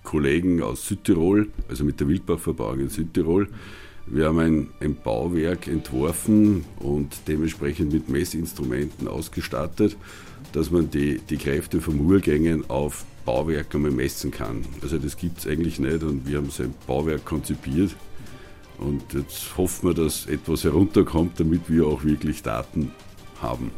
Kollegen 0.02 0.62
aus 0.62 0.86
Südtirol, 0.86 1.48
also 1.68 1.84
mit 1.84 2.00
der 2.00 2.08
Wildbachverbauung 2.08 2.80
in 2.80 2.88
Südtirol. 2.88 3.48
Wir 4.06 4.26
haben 4.26 4.38
ein, 4.38 4.68
ein, 4.80 4.96
Bauwerk 4.96 5.68
entworfen 5.68 6.64
und 6.80 7.14
dementsprechend 7.28 7.92
mit 7.92 8.08
Messinstrumenten 8.08 9.06
ausgestattet, 9.06 9.96
dass 10.52 10.70
man 10.70 10.90
die, 10.90 11.20
die 11.28 11.36
Kräfte 11.36 11.82
von 11.82 12.00
Urgängen 12.00 12.68
auf 12.70 13.04
Bauwerk 13.26 13.74
einmal 13.74 13.90
messen 13.90 14.30
kann. 14.30 14.64
Also 14.80 14.96
das 14.96 15.18
gibt 15.18 15.40
es 15.40 15.46
eigentlich 15.46 15.78
nicht 15.78 16.02
und 16.02 16.26
wir 16.26 16.38
haben 16.38 16.48
so 16.48 16.62
ein 16.62 16.74
Bauwerk 16.86 17.26
konzipiert, 17.26 17.94
und 18.78 19.12
jetzt 19.12 19.56
hoffen 19.56 19.88
wir, 19.88 19.94
dass 19.94 20.26
etwas 20.26 20.64
herunterkommt, 20.64 21.38
damit 21.40 21.68
wir 21.68 21.86
auch 21.86 22.04
wirklich 22.04 22.42
Daten 22.42 22.92
haben. 23.40 23.70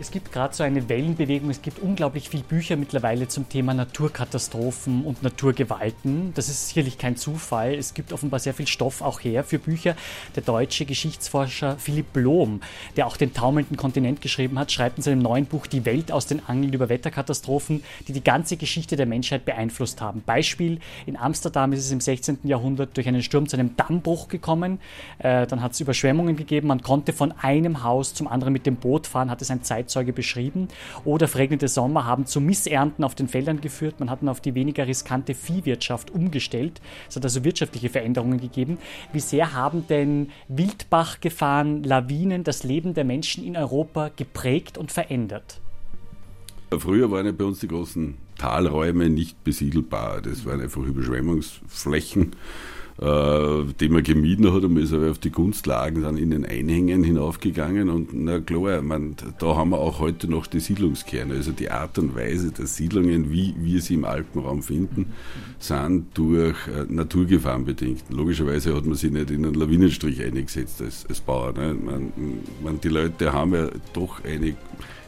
Es 0.00 0.10
gibt 0.10 0.32
gerade 0.32 0.52
so 0.52 0.64
eine 0.64 0.88
Wellenbewegung, 0.88 1.50
es 1.50 1.62
gibt 1.62 1.78
unglaublich 1.78 2.28
viele 2.28 2.42
Bücher 2.42 2.74
mittlerweile 2.74 3.28
zum 3.28 3.48
Thema 3.48 3.74
Naturkatastrophen 3.74 5.04
und 5.04 5.22
Naturgewalten. 5.22 6.34
Das 6.34 6.48
ist 6.48 6.70
sicherlich 6.70 6.98
kein 6.98 7.16
Zufall. 7.16 7.74
Es 7.74 7.94
gibt 7.94 8.12
offenbar 8.12 8.40
sehr 8.40 8.54
viel 8.54 8.66
Stoff 8.66 9.02
auch 9.02 9.20
her 9.20 9.44
für 9.44 9.60
Bücher. 9.60 9.94
Der 10.34 10.42
deutsche 10.42 10.84
Geschichtsforscher 10.84 11.76
Philipp 11.78 12.12
Blom, 12.12 12.60
der 12.96 13.06
auch 13.06 13.16
den 13.16 13.34
taumelnden 13.34 13.76
Kontinent 13.76 14.20
geschrieben 14.20 14.58
hat, 14.58 14.72
schreibt 14.72 14.96
in 14.96 15.04
seinem 15.04 15.20
neuen 15.20 15.46
Buch 15.46 15.68
Die 15.68 15.84
Welt 15.84 16.10
aus 16.10 16.26
den 16.26 16.44
Angeln 16.44 16.72
über 16.72 16.88
Wetterkatastrophen, 16.88 17.84
die 18.08 18.12
die 18.12 18.24
ganze 18.24 18.56
Geschichte 18.56 18.96
der 18.96 19.06
Menschheit 19.06 19.44
beeinflusst 19.44 20.00
haben. 20.00 20.24
Beispiel, 20.26 20.80
in 21.06 21.16
Amsterdam 21.16 21.72
ist 21.72 21.84
es 21.84 21.92
im 21.92 22.00
16. 22.00 22.40
Jahrhundert 22.42 22.96
durch 22.96 23.06
einen 23.06 23.22
Sturm 23.22 23.48
zu 23.48 23.56
einem 23.56 23.76
Dammbruch 23.76 24.26
gekommen. 24.26 24.80
Äh, 25.20 25.46
dann 25.46 25.62
hat 25.62 25.70
es 25.72 25.80
Überschwemmungen 25.80 26.34
gegeben. 26.34 26.66
Man 26.66 26.82
konnte 26.82 27.12
von 27.12 27.30
einem 27.30 27.84
Haus 27.84 28.12
zum 28.12 28.26
anderen 28.26 28.52
mit 28.52 28.66
dem 28.66 28.74
Boot 28.74 29.06
fahren, 29.06 29.30
hat 29.30 29.40
es 29.40 29.52
ein 29.52 29.62
Zeit 29.62 29.83
Zeitzeuge 29.84 30.12
beschrieben. 30.12 30.68
Oder 31.04 31.28
verregnete 31.28 31.68
Sommer 31.68 32.04
haben 32.04 32.26
zu 32.26 32.40
Missernten 32.40 33.04
auf 33.04 33.14
den 33.14 33.28
Feldern 33.28 33.60
geführt. 33.60 34.00
Man 34.00 34.10
hat 34.10 34.22
dann 34.22 34.28
auf 34.28 34.40
die 34.40 34.54
weniger 34.54 34.86
riskante 34.86 35.34
Viehwirtschaft 35.34 36.10
umgestellt. 36.10 36.80
Es 37.08 37.16
hat 37.16 37.24
also 37.24 37.44
wirtschaftliche 37.44 37.88
Veränderungen 37.88 38.40
gegeben. 38.40 38.78
Wie 39.12 39.20
sehr 39.20 39.52
haben 39.52 39.86
denn 39.86 40.30
Wildbachgefahren, 40.48 41.84
Lawinen 41.84 42.44
das 42.44 42.64
Leben 42.64 42.94
der 42.94 43.04
Menschen 43.04 43.44
in 43.44 43.56
Europa 43.56 44.10
geprägt 44.16 44.78
und 44.78 44.92
verändert? 44.92 45.60
Früher 46.76 47.10
waren 47.10 47.26
ja 47.26 47.32
bei 47.32 47.44
uns 47.44 47.60
die 47.60 47.68
großen 47.68 48.16
Talräume 48.36 49.08
nicht 49.08 49.44
besiedelbar. 49.44 50.20
Das 50.22 50.44
waren 50.44 50.60
einfach 50.60 50.82
Überschwemmungsflächen 50.82 52.34
die 52.96 53.88
man 53.88 54.04
gemieden 54.04 54.52
hat 54.52 54.62
und 54.62 54.74
man 54.74 54.82
ist 54.84 54.92
aber 54.92 55.10
auf 55.10 55.18
die 55.18 55.32
Gunstlagen 55.32 56.02
dann 56.02 56.16
in 56.16 56.30
den 56.30 56.46
Einhängen 56.46 57.02
hinaufgegangen 57.02 57.90
und 57.90 58.10
na 58.12 58.38
klar, 58.38 58.82
man, 58.82 59.16
da 59.40 59.56
haben 59.56 59.70
wir 59.70 59.78
auch 59.78 59.98
heute 59.98 60.30
noch 60.30 60.46
die 60.46 60.60
Siedlungskerne, 60.60 61.34
also 61.34 61.50
die 61.50 61.72
Art 61.72 61.98
und 61.98 62.14
Weise 62.14 62.52
der 62.52 62.66
Siedlungen, 62.66 63.32
wie 63.32 63.52
wir 63.58 63.82
sie 63.82 63.94
im 63.94 64.04
Alpenraum 64.04 64.62
finden, 64.62 65.06
sind 65.58 66.16
durch 66.16 66.56
äh, 66.68 66.84
Naturgefahren 66.88 67.64
bedingt. 67.64 68.04
Logischerweise 68.10 68.76
hat 68.76 68.86
man 68.86 68.94
sich 68.94 69.10
nicht 69.10 69.30
in 69.32 69.44
einen 69.44 69.54
Lawinenstrich 69.54 70.22
eingesetzt 70.22 70.80
als, 70.80 71.04
als 71.08 71.20
Bauer. 71.20 71.52
Ne? 71.52 71.74
Man, 71.74 72.12
man, 72.62 72.80
die 72.80 72.88
Leute 72.88 73.32
haben 73.32 73.54
ja 73.54 73.70
doch 73.92 74.22
eine 74.24 74.54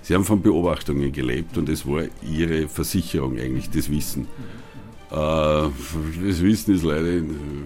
Sie 0.03 0.15
haben 0.15 0.25
von 0.25 0.41
Beobachtungen 0.41 1.11
gelebt 1.11 1.59
und 1.59 1.69
es 1.69 1.85
war 1.85 2.05
ihre 2.23 2.69
Versicherung 2.69 3.41
eigentlich, 3.41 3.71
das 3.71 3.91
Wissen. 3.91 4.29
Äh, 5.11 5.15
das 5.15 6.43
Wissen 6.43 6.75
ist 6.75 6.85
leider 6.85 7.09
in, 7.09 7.65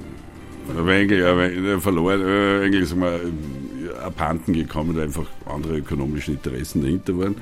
wenig 0.69 1.83
verloren, 1.83 2.21
äh, 2.21 2.65
eigentlich 2.65 2.89
sind 2.89 3.01
wir 3.01 3.21
abhanden 4.05 4.53
gekommen, 4.53 4.97
weil 4.97 5.05
einfach 5.05 5.27
andere 5.47 5.79
ökonomische 5.79 6.33
Interessen 6.33 6.83
dahinter 6.83 7.19
waren. 7.19 7.37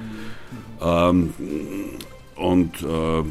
Ähm, 0.81 1.33
und 2.37 2.83
äh, 2.83 3.23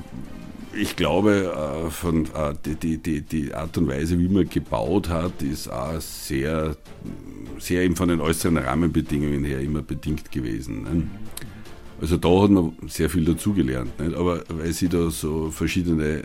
ich 0.79 0.95
glaube, 0.95 1.85
äh, 1.87 1.89
von, 1.89 2.25
äh, 2.25 2.53
die, 2.65 2.97
die, 2.97 3.21
die 3.21 3.53
Art 3.53 3.77
und 3.77 3.87
Weise, 3.87 4.19
wie 4.19 4.27
man 4.27 4.47
gebaut 4.49 5.09
hat, 5.09 5.41
ist 5.41 5.69
auch 5.69 5.99
sehr, 5.99 6.75
sehr 7.57 7.81
eben 7.83 7.95
von 7.95 8.09
den 8.09 8.21
äußeren 8.21 8.57
Rahmenbedingungen 8.57 9.43
her 9.43 9.59
immer 9.59 9.81
bedingt 9.81 10.31
gewesen. 10.31 11.09
Also 11.99 12.17
da 12.17 12.29
hat 12.43 12.51
man 12.51 12.73
sehr 12.87 13.09
viel 13.09 13.25
dazugelernt. 13.25 13.99
Nicht? 13.99 14.15
Aber 14.15 14.43
weil 14.49 14.71
Sie 14.71 14.87
da 14.87 15.09
so 15.09 15.49
verschiedene 15.49 16.17
äh, 16.17 16.23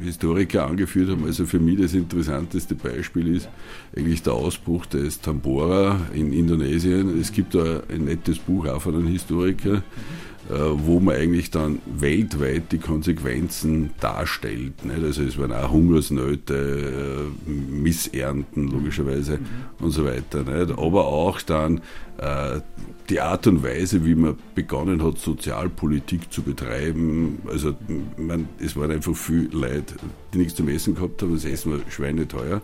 Historiker 0.00 0.66
angeführt 0.66 1.10
haben, 1.10 1.24
also 1.24 1.46
für 1.46 1.58
mich 1.58 1.80
das 1.80 1.94
interessanteste 1.94 2.76
Beispiel 2.76 3.34
ist 3.34 3.48
eigentlich 3.96 4.22
der 4.22 4.34
Ausbruch 4.34 4.86
des 4.86 5.20
Tambora 5.20 6.00
in 6.14 6.32
Indonesien. 6.32 7.20
Es 7.20 7.32
gibt 7.32 7.54
da 7.54 7.82
ein 7.88 8.04
nettes 8.04 8.38
Buch 8.38 8.66
auch 8.66 8.82
von 8.82 8.94
einem 8.94 9.08
Historiker, 9.08 9.74
äh, 9.78 9.82
wo 10.52 11.00
man 11.00 11.16
eigentlich 11.16 11.50
dann 11.50 11.78
weltweit 11.86 12.72
die 12.72 12.78
Konsequenzen 12.78 13.90
darstellt. 14.00 14.84
Nicht? 14.84 15.02
Also 15.02 15.22
es 15.22 15.38
waren 15.38 15.52
auch 15.52 15.70
Hungersnöte, 15.70 17.30
äh, 17.46 17.50
Missernten 17.50 18.68
logischerweise 18.68 19.38
mhm. 19.38 19.84
und 19.84 19.90
so 19.92 20.04
weiter. 20.04 20.42
Nicht? 20.42 20.76
Aber 20.76 21.06
auch 21.06 21.40
dann 21.42 21.80
äh, 22.18 22.60
die 23.08 23.20
Art 23.20 23.46
und 23.46 23.62
Weise, 23.62 24.04
wie 24.04 24.14
man 24.14 24.36
begonnen 24.54 25.04
hat, 25.04 25.18
Sozialpolitik 25.18 26.32
zu 26.32 26.42
betreiben. 26.42 27.40
Also 27.48 27.74
man, 28.16 28.48
es 28.58 28.76
waren 28.76 28.90
einfach 28.90 29.14
viele 29.14 29.48
Leute, 29.48 29.96
die 30.32 30.38
nichts 30.38 30.54
zum 30.54 30.68
Essen 30.68 30.94
gehabt 30.94 31.22
haben, 31.22 31.34
das 31.34 31.44
Essen 31.44 31.72
war 31.72 31.78
schweineteuer. 31.88 32.60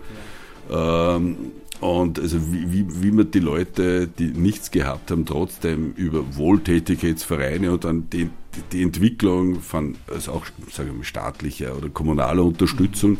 Ähm, 0.70 1.36
und 1.80 2.18
also 2.18 2.52
wie, 2.52 2.72
wie, 2.72 3.02
wie 3.02 3.10
man 3.10 3.30
die 3.30 3.40
Leute, 3.40 4.08
die 4.08 4.28
nichts 4.28 4.70
gehabt 4.70 5.10
haben, 5.10 5.26
trotzdem 5.26 5.92
über 5.96 6.36
Wohltätigkeitsvereine 6.36 7.72
und 7.72 7.84
dann 7.84 8.08
die, 8.10 8.30
die 8.72 8.82
Entwicklung 8.82 9.60
von 9.60 9.96
also 10.12 10.32
auch 10.32 10.46
sagen 10.70 10.96
wir, 10.96 11.04
staatlicher 11.04 11.76
oder 11.76 11.88
kommunaler 11.88 12.44
Unterstützung, 12.44 13.18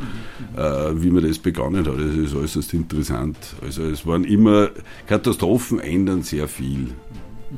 äh, 0.57 0.61
wie 0.95 1.11
man 1.11 1.27
das 1.27 1.39
begonnen 1.39 1.87
hat. 1.87 1.99
Das 1.99 2.15
ist 2.15 2.35
äußerst 2.35 2.73
interessant. 2.75 3.37
Also 3.63 3.83
es 3.85 4.07
waren 4.07 4.25
immer, 4.25 4.71
Katastrophen 5.07 5.79
ändern 5.79 6.23
sehr 6.23 6.49
viel 6.49 6.89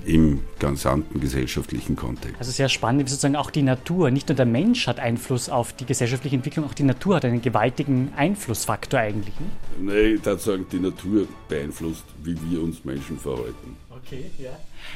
im 0.04 0.40
gesamten 0.58 1.20
gesellschaftlichen 1.20 1.96
Kontext. 1.96 2.36
Also 2.38 2.50
sehr 2.50 2.68
spannend, 2.68 3.06
wie 3.06 3.10
sozusagen 3.10 3.36
auch 3.36 3.50
die 3.50 3.62
Natur, 3.62 4.10
nicht 4.10 4.28
nur 4.28 4.36
der 4.36 4.46
Mensch 4.46 4.86
hat 4.86 5.00
Einfluss 5.00 5.48
auf 5.48 5.72
die 5.72 5.86
gesellschaftliche 5.86 6.36
Entwicklung, 6.36 6.66
auch 6.66 6.74
die 6.74 6.82
Natur 6.82 7.16
hat 7.16 7.24
einen 7.24 7.42
gewaltigen 7.42 8.12
Einflussfaktor 8.16 9.00
eigentlich. 9.00 9.34
Ne? 9.40 9.46
Nein, 9.80 10.14
ich 10.16 10.24
würde 10.24 10.40
sagen, 10.40 10.66
die 10.70 10.80
Natur 10.80 11.26
beeinflusst, 11.48 12.04
wie 12.22 12.36
wir 12.50 12.62
uns 12.62 12.84
Menschen 12.84 13.18
verhalten. 13.18 13.76
Okay, 14.04 14.30
ja. 14.38 14.50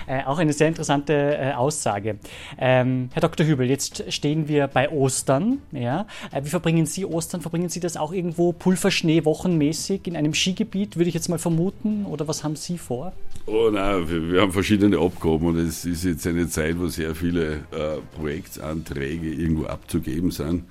Äh, 0.07 0.25
auch 0.25 0.39
eine 0.39 0.53
sehr 0.53 0.69
interessante 0.69 1.13
äh, 1.13 1.53
Aussage. 1.53 2.19
Ähm, 2.59 3.11
Herr 3.13 3.21
Dr. 3.21 3.47
Hübel, 3.47 3.69
jetzt 3.69 4.13
stehen 4.13 4.49
wir 4.49 4.67
bei 4.69 4.89
Ostern. 4.91 5.59
Ja? 5.73 6.07
Äh, 6.31 6.45
wie 6.45 6.49
verbringen 6.49 6.87
Sie 6.87 7.05
Ostern? 7.05 7.41
Verbringen 7.41 7.69
Sie 7.69 7.81
das 7.81 7.97
auch 7.97 8.13
irgendwo 8.13 8.53
Pulverschnee 8.53 9.25
wochenmäßig 9.25 10.07
in 10.07 10.17
einem 10.17 10.35
Skigebiet, 10.35 10.97
würde 10.97 11.09
ich 11.09 11.15
jetzt 11.15 11.29
mal 11.29 11.39
vermuten? 11.39 12.07
Oder 12.07 12.29
was 12.29 12.45
haben 12.45 12.57
Sie 12.57 12.79
vor? 12.79 13.13
Oh 13.47 13.71
nein, 13.73 14.09
wir, 14.09 14.33
wir 14.33 14.41
haben 14.43 14.53
verschiedene 14.53 14.99
Abgaben 14.99 15.47
und 15.47 15.57
es 15.57 15.85
ist 15.85 16.05
jetzt 16.05 16.27
eine 16.27 16.49
Zeit, 16.49 16.79
wo 16.79 16.87
sehr 16.87 17.15
viele 17.15 17.55
äh, 17.73 17.99
Projektanträge 18.17 19.33
irgendwo 19.33 19.67
abzugeben 19.67 20.31
sind. 20.31 20.65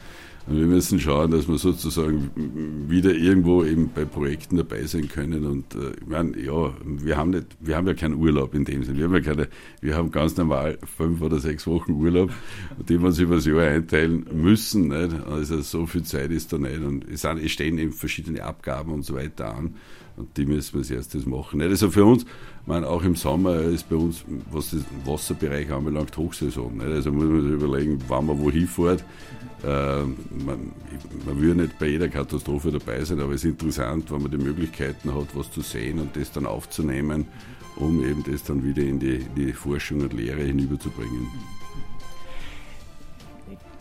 Und 0.48 0.58
wir 0.58 0.66
müssen 0.66 1.00
schauen, 1.00 1.32
dass 1.32 1.48
wir 1.48 1.58
sozusagen 1.58 2.32
wieder 2.90 3.14
irgendwo 3.14 3.64
eben 3.64 3.92
bei 3.94 4.06
Projekten 4.06 4.58
dabei 4.58 4.84
sein 4.86 5.08
können. 5.08 5.46
Und 5.46 5.76
äh, 5.76 5.92
ich 6.00 6.08
meine, 6.08 6.38
ja, 6.40 6.74
wir 6.84 7.18
haben 7.18 7.30
nicht, 7.30 7.46
wir 7.60 7.78
haben 7.78 7.88
ja 7.88 7.94
keinen 7.94 8.16
Urlaub 8.16 8.56
in 8.56 8.66
dem 8.66 8.84
Sinne. 8.84 8.98
Wir 8.98 9.06
haben 9.06 9.14
ja 9.14 9.22
keine, 9.22 9.48
wir 9.82 9.96
haben 9.96 10.12
ganz 10.12 10.36
normal 10.38 10.80
fünf 10.98 11.22
oder 11.22 11.40
sechs 11.40 11.68
Wochen 11.68 11.94
Urlaub, 11.94 12.32
die 12.90 13.00
wir 13.00 13.08
uns 13.08 13.20
über 13.20 13.36
das 13.36 13.46
Jahr 13.46 13.62
einteilen 13.62 14.26
müssen. 14.34 14.88
Nicht? 14.88 15.16
Also 15.28 15.62
so 15.62 15.86
viel 15.86 16.04
Zeit 16.04 16.32
ist 16.32 16.52
da 16.52 16.58
nicht. 16.58 16.82
Und 16.82 17.08
es, 17.08 17.22
sind, 17.22 17.38
es 17.38 17.52
stehen 17.52 17.78
eben 17.78 17.92
verschiedene 17.94 18.44
Abgaben 18.44 18.92
und 18.92 19.04
so 19.04 19.16
weiter 19.16 19.56
an. 19.56 19.76
Und 20.18 20.36
die 20.38 20.46
müssen 20.46 20.74
wir 20.74 20.80
als 20.80 20.92
erstes 20.92 21.26
machen. 21.26 21.60
Nicht? 21.60 21.70
Also 21.70 21.92
für 21.92 22.04
uns, 22.04 22.26
meine, 22.66 22.88
auch 22.88 23.04
im 23.04 23.16
Sommer 23.16 23.62
ist 23.62 23.90
bei 23.90 23.96
uns, 23.96 24.26
was 24.52 24.72
den 24.72 24.86
Wasserbereich 25.06 25.72
anbelangt, 25.72 26.18
Hochsaison. 26.18 26.78
Nicht? 26.78 26.88
Also 26.88 27.12
muss 27.12 27.26
man 27.26 27.44
sich 27.44 27.52
überlegen, 27.52 28.00
wann 28.08 28.26
man 28.26 28.40
wohin 28.40 28.68
fährt. 28.68 29.04
Äh, 29.64 30.04
man, 30.46 30.72
man 31.26 31.42
würde 31.42 31.62
nicht 31.62 31.80
bei 31.80 31.88
jeder 31.88 32.10
Katastrophe 32.10 32.72
dabei 32.72 33.04
sein, 33.04 33.20
aber 33.20 33.34
es 33.34 33.44
ist 33.44 33.52
interessant, 33.52 34.12
wenn 34.12 34.22
man 34.22 34.32
die 34.32 34.38
Möglichkeiten 34.38 35.14
hat, 35.14 35.36
was 35.36 35.52
zu 35.52 35.62
sehen 35.62 36.00
und 36.00 36.16
das 36.16 36.32
dann 36.32 36.46
aufzunehmen, 36.46 37.28
um 37.76 38.04
eben 38.04 38.24
das 38.24 38.44
dann 38.44 38.64
wieder 38.64 38.84
in 38.84 39.00
die, 39.00 39.20
die 39.36 39.54
Forschung 39.54 40.02
und 40.02 40.14
Lehre 40.14 40.42
hinüberzubringen. 40.42 41.28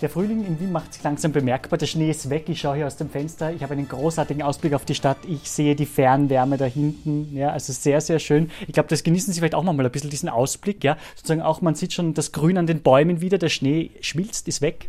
Der 0.01 0.09
Frühling 0.09 0.47
in 0.47 0.59
Wien 0.59 0.73
macht 0.73 0.95
sich 0.95 1.03
langsam 1.03 1.31
bemerkbar. 1.31 1.79
Der 1.79 1.85
Schnee 1.85 2.09
ist 2.09 2.31
weg. 2.31 2.49
Ich 2.49 2.61
schaue 2.61 2.77
hier 2.77 2.87
aus 2.87 2.97
dem 2.97 3.11
Fenster. 3.11 3.53
Ich 3.53 3.63
habe 3.63 3.75
einen 3.75 3.87
großartigen 3.87 4.43
Ausblick 4.43 4.73
auf 4.73 4.87
die 4.87 4.95
Stadt. 4.95 5.19
Ich 5.29 5.51
sehe 5.51 5.77
die 5.77 5.85
Fernwärme 5.85 6.57
da 6.57 6.65
hinten. 6.65 7.37
Ja, 7.37 7.51
also 7.51 7.75
sehr, 7.75 8.01
sehr 8.01 8.19
schön. 8.19 8.51
Ich 8.67 8.73
glaube, 8.73 8.89
das 8.89 9.03
genießen 9.03 9.31
Sie 9.35 9.41
vielleicht 9.41 9.55
auch 9.55 9.63
mal 9.63 9.79
ein 9.79 9.93
bisschen, 9.93 10.09
diesen 10.09 10.31
Ausblick. 10.31 10.83
Ja, 10.85 10.97
sozusagen 11.17 11.43
auch, 11.43 11.61
man 11.61 11.75
sieht 11.75 11.93
schon 11.93 12.15
das 12.15 12.33
Grün 12.33 12.57
an 12.57 12.67
den 12.67 12.81
Bäumen 12.81 13.21
wieder. 13.21 13.37
Der 13.37 13.51
Schnee 13.51 13.91
schmilzt, 14.01 14.49
ist 14.49 14.63
weg. 14.63 14.89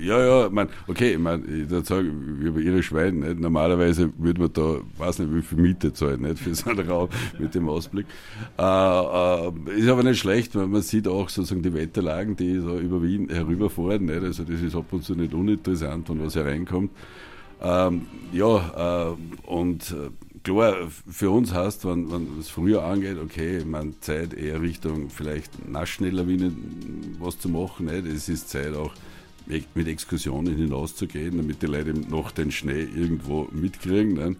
Ja, 0.00 0.24
ja, 0.24 0.48
mein, 0.50 0.68
okay, 0.86 1.12
ich 1.12 1.18
meine, 1.18 1.44
ich 1.46 1.86
sagen, 1.86 2.38
über 2.40 2.60
ihre 2.60 2.82
Schweine, 2.82 3.28
nicht? 3.28 3.40
normalerweise 3.40 4.12
würde 4.18 4.40
man 4.40 4.52
da, 4.52 4.80
weiß 4.98 5.20
nicht, 5.20 5.34
wie 5.34 5.42
viel 5.42 5.58
Miete 5.58 5.92
zahlen, 5.92 6.22
nicht, 6.22 6.38
für 6.38 6.54
so 6.54 6.70
einen 6.70 6.88
Raum 6.88 7.08
mit 7.38 7.54
dem 7.54 7.68
Ausblick. 7.68 8.06
Äh, 8.58 8.62
äh, 8.62 9.52
ist 9.76 9.88
aber 9.88 10.02
nicht 10.02 10.18
schlecht, 10.18 10.54
weil 10.56 10.66
man 10.66 10.82
sieht 10.82 11.08
auch 11.08 11.28
sozusagen 11.28 11.62
die 11.62 11.74
Wetterlagen, 11.74 12.36
die 12.36 12.58
so 12.58 12.78
über 12.78 13.02
Wien 13.02 13.28
herüberfahren, 13.28 14.06
nicht? 14.06 14.22
also 14.22 14.44
das 14.44 14.60
ist 14.60 14.74
ab 14.74 14.92
und 14.92 15.04
zu 15.04 15.14
nicht 15.14 15.34
uninteressant, 15.34 16.08
wenn 16.08 16.24
was 16.24 16.34
hereinkommt. 16.34 16.90
Ähm, 17.62 18.06
ja, 18.32 19.12
äh, 19.12 19.14
und 19.46 19.92
äh, 19.92 20.10
klar, 20.42 20.74
für 20.88 21.30
uns 21.30 21.54
heißt, 21.54 21.84
wenn, 21.84 22.10
wenn 22.10 22.26
es 22.40 22.48
früher 22.48 22.82
angeht, 22.84 23.18
okay, 23.22 23.64
man 23.64 23.94
Zeit 24.00 24.34
eher 24.34 24.60
Richtung 24.60 25.10
vielleicht 25.10 25.68
naschschneller 25.68 26.26
Wien 26.26 27.16
was 27.20 27.38
zu 27.38 27.48
machen, 27.48 27.86
nicht? 27.86 28.06
es 28.06 28.28
ist 28.28 28.48
Zeit 28.48 28.74
auch 28.74 28.92
mit 29.74 29.88
Exkursionen 29.88 30.56
hinauszugehen, 30.56 31.36
damit 31.36 31.62
die 31.62 31.66
Leute 31.66 31.94
noch 31.94 32.30
den 32.30 32.50
Schnee 32.50 32.82
irgendwo 32.82 33.48
mitkriegen. 33.52 34.14
Ne? 34.14 34.36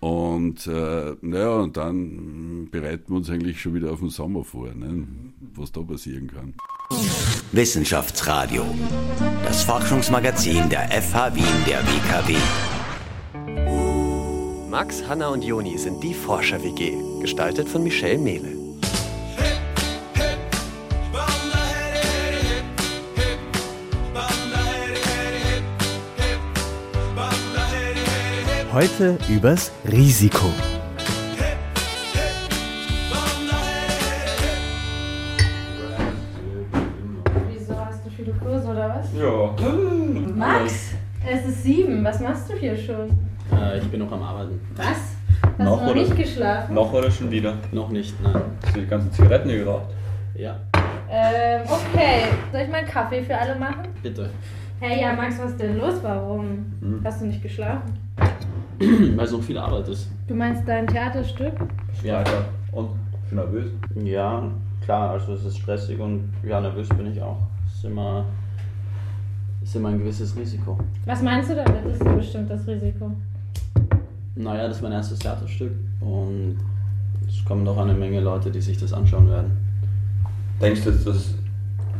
Und 0.00 0.66
äh, 0.66 1.14
naja, 1.22 1.56
und 1.56 1.76
dann 1.76 2.68
bereiten 2.70 3.04
wir 3.08 3.16
uns 3.16 3.30
eigentlich 3.30 3.60
schon 3.60 3.74
wieder 3.74 3.92
auf 3.92 4.00
den 4.00 4.10
Sommer 4.10 4.44
vor, 4.44 4.68
ne? 4.74 5.06
was 5.54 5.72
da 5.72 5.80
passieren 5.80 6.28
kann. 6.28 6.54
Wissenschaftsradio, 7.52 8.64
das 9.44 9.62
Forschungsmagazin 9.64 10.68
der 10.68 10.90
FH 10.90 11.34
Wien 11.34 11.44
der 11.66 11.80
WKW. 11.82 12.36
Max, 14.68 15.04
Hanna 15.08 15.28
und 15.28 15.42
Joni 15.42 15.78
sind 15.78 16.02
die 16.02 16.12
Forscher-WG, 16.12 17.20
gestaltet 17.20 17.68
von 17.68 17.84
Michelle 17.84 18.18
Mehle. 18.18 18.63
Heute 28.74 29.16
übers 29.28 29.70
Risiko. 29.88 30.46
Wieso 37.48 37.76
hast 37.76 38.04
du 38.04 38.10
viele 38.10 38.32
Kurse 38.32 38.66
oder 38.66 38.96
was? 38.96 39.06
Ja. 39.16 40.34
Max, 40.34 40.94
es 41.24 41.46
ist 41.46 41.62
sieben. 41.62 42.02
Was 42.02 42.18
machst 42.18 42.50
du 42.50 42.54
hier 42.54 42.76
schon? 42.76 43.10
Äh, 43.56 43.78
ich 43.78 43.88
bin 43.88 44.00
noch 44.00 44.10
am 44.10 44.20
Arbeiten. 44.20 44.60
Was? 44.74 44.86
Hast 44.86 45.58
noch 45.60 45.78
du 45.78 45.86
noch 45.86 45.94
nicht 45.94 46.16
geschlafen? 46.16 46.74
Noch 46.74 46.92
oder 46.92 47.12
schon 47.12 47.30
wieder? 47.30 47.54
Noch 47.70 47.90
nicht, 47.90 48.20
nein. 48.24 48.42
Hast 48.64 48.74
du 48.74 48.80
die 48.80 48.88
ganzen 48.88 49.12
Zigaretten 49.12 49.50
hier 49.50 49.58
geraucht? 49.58 49.94
Ja. 50.34 50.56
Ähm, 51.08 51.62
okay. 51.62 52.24
Soll 52.50 52.62
ich 52.62 52.68
mal 52.68 52.78
einen 52.78 52.88
Kaffee 52.88 53.22
für 53.22 53.38
alle 53.38 53.54
machen? 53.54 53.86
Bitte. 54.02 54.30
Hey, 54.80 55.00
ja, 55.00 55.12
Max, 55.12 55.38
was 55.38 55.52
ist 55.52 55.60
denn 55.60 55.78
los? 55.78 55.94
Warum? 56.02 56.72
Hm. 56.80 57.00
Hast 57.04 57.20
du 57.20 57.26
nicht 57.26 57.40
geschlafen? 57.40 58.03
Weil 59.16 59.26
so 59.26 59.40
viel 59.40 59.58
Arbeit 59.58 59.88
ist. 59.88 60.10
Du 60.26 60.34
meinst 60.34 60.66
dein 60.66 60.86
Theaterstück? 60.86 61.52
Ja, 62.02 62.18
Alter. 62.18 62.44
Und? 62.72 62.90
Schon 63.28 63.38
nervös? 63.38 63.66
Ja, 64.02 64.50
klar, 64.84 65.10
also 65.10 65.34
es 65.34 65.44
ist 65.44 65.58
stressig 65.58 65.98
und 65.98 66.32
ja, 66.42 66.60
nervös 66.60 66.88
bin 66.88 67.10
ich 67.10 67.20
auch. 67.22 67.38
Es 67.66 67.76
ist 67.76 67.84
immer, 67.84 68.24
ist 69.62 69.76
immer 69.76 69.88
ein 69.90 69.98
gewisses 69.98 70.36
Risiko. 70.36 70.78
Was 71.06 71.22
meinst 71.22 71.50
du 71.50 71.54
damit? 71.54 71.84
Das 71.84 71.94
ist 71.94 72.06
ein 72.06 72.16
bestimmtes 72.16 72.66
Risiko. 72.66 73.12
Naja, 74.36 74.66
das 74.66 74.76
ist 74.76 74.82
mein 74.82 74.92
erstes 74.92 75.18
Theaterstück 75.20 75.72
und 76.00 76.58
es 77.26 77.44
kommen 77.44 77.64
doch 77.64 77.78
eine 77.78 77.94
Menge 77.94 78.20
Leute, 78.20 78.50
die 78.50 78.60
sich 78.60 78.76
das 78.76 78.92
anschauen 78.92 79.30
werden. 79.30 79.56
Denkst 80.60 80.84
du, 80.84 80.90
dass 80.90 81.34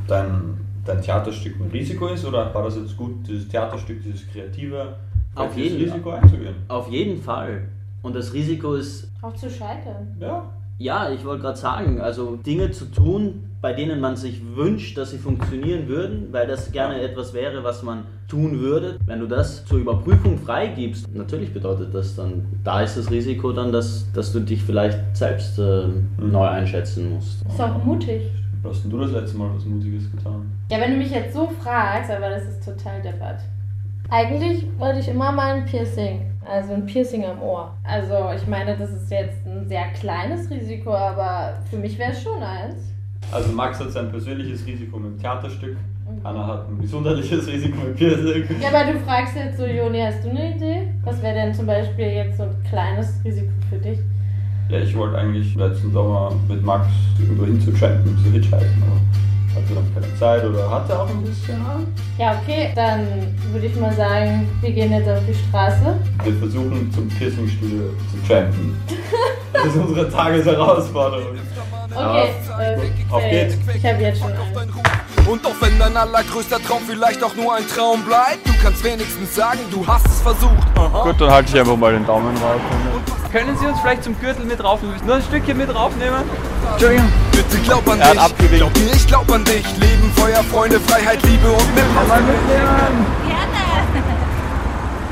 dein, 0.06 0.58
dein 0.84 1.00
Theaterstück 1.00 1.60
ein 1.60 1.70
Risiko 1.70 2.08
ist 2.08 2.24
oder 2.24 2.52
war 2.54 2.64
das 2.64 2.76
jetzt 2.76 2.96
gut, 2.96 3.26
dieses 3.26 3.48
Theaterstück, 3.48 4.02
dieses 4.02 4.26
kreative? 4.28 4.96
Auf 5.34 5.56
jeden, 5.56 5.76
Risiko 5.76 6.10
einzugehen. 6.10 6.54
Auf 6.68 6.90
jeden 6.90 7.20
Fall. 7.20 7.68
Und 8.02 8.14
das 8.14 8.32
Risiko 8.32 8.74
ist. 8.74 9.10
Auch 9.22 9.34
zu 9.34 9.50
scheitern. 9.50 10.16
Ja. 10.20 10.44
Ja, 10.78 11.10
ich 11.10 11.24
wollte 11.24 11.42
gerade 11.42 11.58
sagen, 11.58 12.00
also 12.00 12.36
Dinge 12.36 12.72
zu 12.72 12.86
tun, 12.86 13.44
bei 13.60 13.72
denen 13.72 14.00
man 14.00 14.16
sich 14.16 14.42
wünscht, 14.56 14.98
dass 14.98 15.12
sie 15.12 15.18
funktionieren 15.18 15.86
würden, 15.88 16.28
weil 16.32 16.46
das 16.46 16.72
gerne 16.72 17.00
etwas 17.00 17.32
wäre, 17.32 17.62
was 17.62 17.82
man 17.82 18.04
tun 18.28 18.58
würde. 18.58 18.98
Wenn 19.06 19.20
du 19.20 19.26
das 19.26 19.64
zur 19.64 19.78
Überprüfung 19.78 20.36
freigibst, 20.36 21.14
natürlich 21.14 21.52
bedeutet 21.54 21.94
das 21.94 22.16
dann, 22.16 22.44
da 22.64 22.82
ist 22.82 22.98
das 22.98 23.10
Risiko 23.10 23.52
dann, 23.52 23.70
dass, 23.72 24.10
dass 24.12 24.32
du 24.32 24.40
dich 24.40 24.62
vielleicht 24.62 24.98
selbst 25.16 25.58
äh, 25.58 25.86
mhm. 25.86 26.32
neu 26.32 26.46
einschätzen 26.46 27.14
musst. 27.14 27.42
Ist 27.46 27.60
auch 27.60 27.82
mutig. 27.84 28.22
hast 28.64 28.82
denn 28.82 28.90
du 28.90 28.98
das 28.98 29.12
letzte 29.12 29.38
Mal 29.38 29.48
was 29.54 29.64
Mutiges 29.64 30.10
getan? 30.10 30.50
Ja, 30.70 30.80
wenn 30.80 30.90
du 30.90 30.96
mich 30.98 31.10
jetzt 31.10 31.34
so 31.34 31.48
fragst, 31.62 32.10
aber 32.10 32.30
das 32.30 32.42
ist 32.42 32.64
total 32.64 33.00
deppert. 33.00 33.38
Eigentlich 34.10 34.66
wollte 34.78 35.00
ich 35.00 35.08
immer 35.08 35.32
mal 35.32 35.54
ein 35.54 35.64
Piercing. 35.64 36.30
Also 36.44 36.74
ein 36.74 36.84
Piercing 36.84 37.24
am 37.24 37.40
Ohr. 37.40 37.74
Also 37.84 38.14
ich 38.36 38.46
meine, 38.46 38.76
das 38.76 38.90
ist 38.90 39.10
jetzt 39.10 39.46
ein 39.46 39.66
sehr 39.66 39.86
kleines 39.98 40.50
Risiko, 40.50 40.94
aber 40.94 41.54
für 41.70 41.76
mich 41.78 41.98
wäre 41.98 42.12
es 42.12 42.22
schon 42.22 42.42
eins. 42.42 42.76
Also 43.32 43.52
Max 43.52 43.80
hat 43.80 43.90
sein 43.90 44.10
persönliches 44.10 44.66
Risiko 44.66 44.98
mit 44.98 45.12
dem 45.12 45.20
Theaterstück. 45.20 45.76
Anna 46.22 46.46
hat 46.46 46.68
ein 46.68 46.78
gesundheitliches 46.80 47.46
Risiko 47.52 47.78
mit 47.78 47.96
Piercing. 47.96 48.44
Ja, 48.60 48.68
aber 48.68 48.92
du 48.92 48.98
fragst 49.00 49.34
jetzt 49.36 49.56
so, 49.56 49.64
Joni, 49.64 50.00
hast 50.00 50.22
du 50.22 50.30
eine 50.30 50.54
Idee? 50.54 50.88
Was 51.02 51.22
wäre 51.22 51.34
denn 51.34 51.54
zum 51.54 51.66
Beispiel 51.66 52.06
jetzt 52.06 52.36
so 52.36 52.42
ein 52.44 52.54
kleines 52.68 53.20
Risiko 53.24 53.50
für 53.70 53.78
dich? 53.78 53.98
Ja, 54.68 54.78
ich 54.78 54.94
wollte 54.96 55.18
eigentlich 55.18 55.54
letzten 55.54 55.92
Sommer 55.92 56.32
mit 56.48 56.62
Max 56.62 56.88
irgendwo 57.18 57.46
hin 57.46 57.60
zu 57.60 57.70
trampen, 57.72 58.16
zu 58.18 58.30
hitchhiken, 58.30 58.82
aber 58.82 59.00
hatte 59.54 59.74
dann 59.74 59.94
keine 59.94 60.18
Zeit 60.18 60.44
oder 60.44 60.70
hatte 60.70 60.98
auch 60.98 61.08
ein 61.08 61.22
bisschen. 61.22 61.60
Ja, 62.18 62.40
okay, 62.42 62.72
dann 62.74 63.06
würde 63.52 63.66
ich 63.66 63.76
mal 63.76 63.92
sagen, 63.92 64.48
wir 64.60 64.70
gehen 64.70 64.92
jetzt 64.92 65.08
auf 65.08 65.20
die 65.28 65.34
Straße. 65.34 65.96
Wir 66.22 66.34
versuchen 66.34 66.90
zum 66.92 67.08
Piercingstudio 67.08 67.90
zu 68.10 68.28
trampen. 68.28 68.76
Das 69.52 69.66
ist 69.66 69.76
unsere 69.76 70.10
Tagesherausforderung. 70.10 71.38
Okay, 71.94 72.28
äh, 72.60 73.12
auf 73.12 73.22
geht's. 73.22 73.56
Ich 73.74 73.86
habe 73.86 74.02
jetzt 74.02 74.20
schon 74.20 74.32
Angst. 74.32 74.84
Und 75.26 75.46
auch 75.46 75.54
wenn 75.60 75.78
dein 75.78 75.96
allergrößter 75.96 76.60
Traum 76.60 76.82
vielleicht 76.86 77.22
auch 77.24 77.34
nur 77.34 77.54
ein 77.54 77.66
Traum 77.66 78.04
bleibt, 78.04 78.46
du 78.46 78.52
kannst 78.62 78.84
wenigstens 78.84 79.34
sagen, 79.34 79.60
du 79.70 79.86
hast 79.86 80.06
es 80.06 80.20
versucht. 80.20 80.52
Aha. 80.76 81.02
Gut, 81.02 81.20
dann 81.20 81.30
halte 81.30 81.50
ich 81.50 81.58
einfach 81.58 81.76
mal 81.76 81.92
den 81.92 82.04
Daumen 82.04 82.36
rauf. 82.36 82.60
Können 83.32 83.56
Sie 83.56 83.66
uns 83.66 83.80
vielleicht 83.80 84.04
zum 84.04 84.18
Gürtel 84.20 84.44
mit 84.44 84.62
raufnehmen? 84.62 84.96
Nur 85.06 85.16
ein 85.16 85.22
Stückchen 85.22 85.56
mit 85.56 85.74
raufnehmen? 85.74 86.22
Entschuldigung. 86.72 87.08
Bitte 87.50 87.62
glaub 87.62 87.88
an 87.88 87.98
dich. 87.98 88.58
Glaub 88.58 88.78
mir, 88.78 88.92
ich 88.92 89.06
glaub 89.06 89.30
an 89.32 89.44
dich. 89.44 89.64
Leben, 89.78 90.12
Feuer, 90.16 90.42
Freunde, 90.44 90.80
Freiheit, 90.80 91.22
Liebe 91.24 91.48
und 91.48 91.74
mitnehmen. 91.74 93.06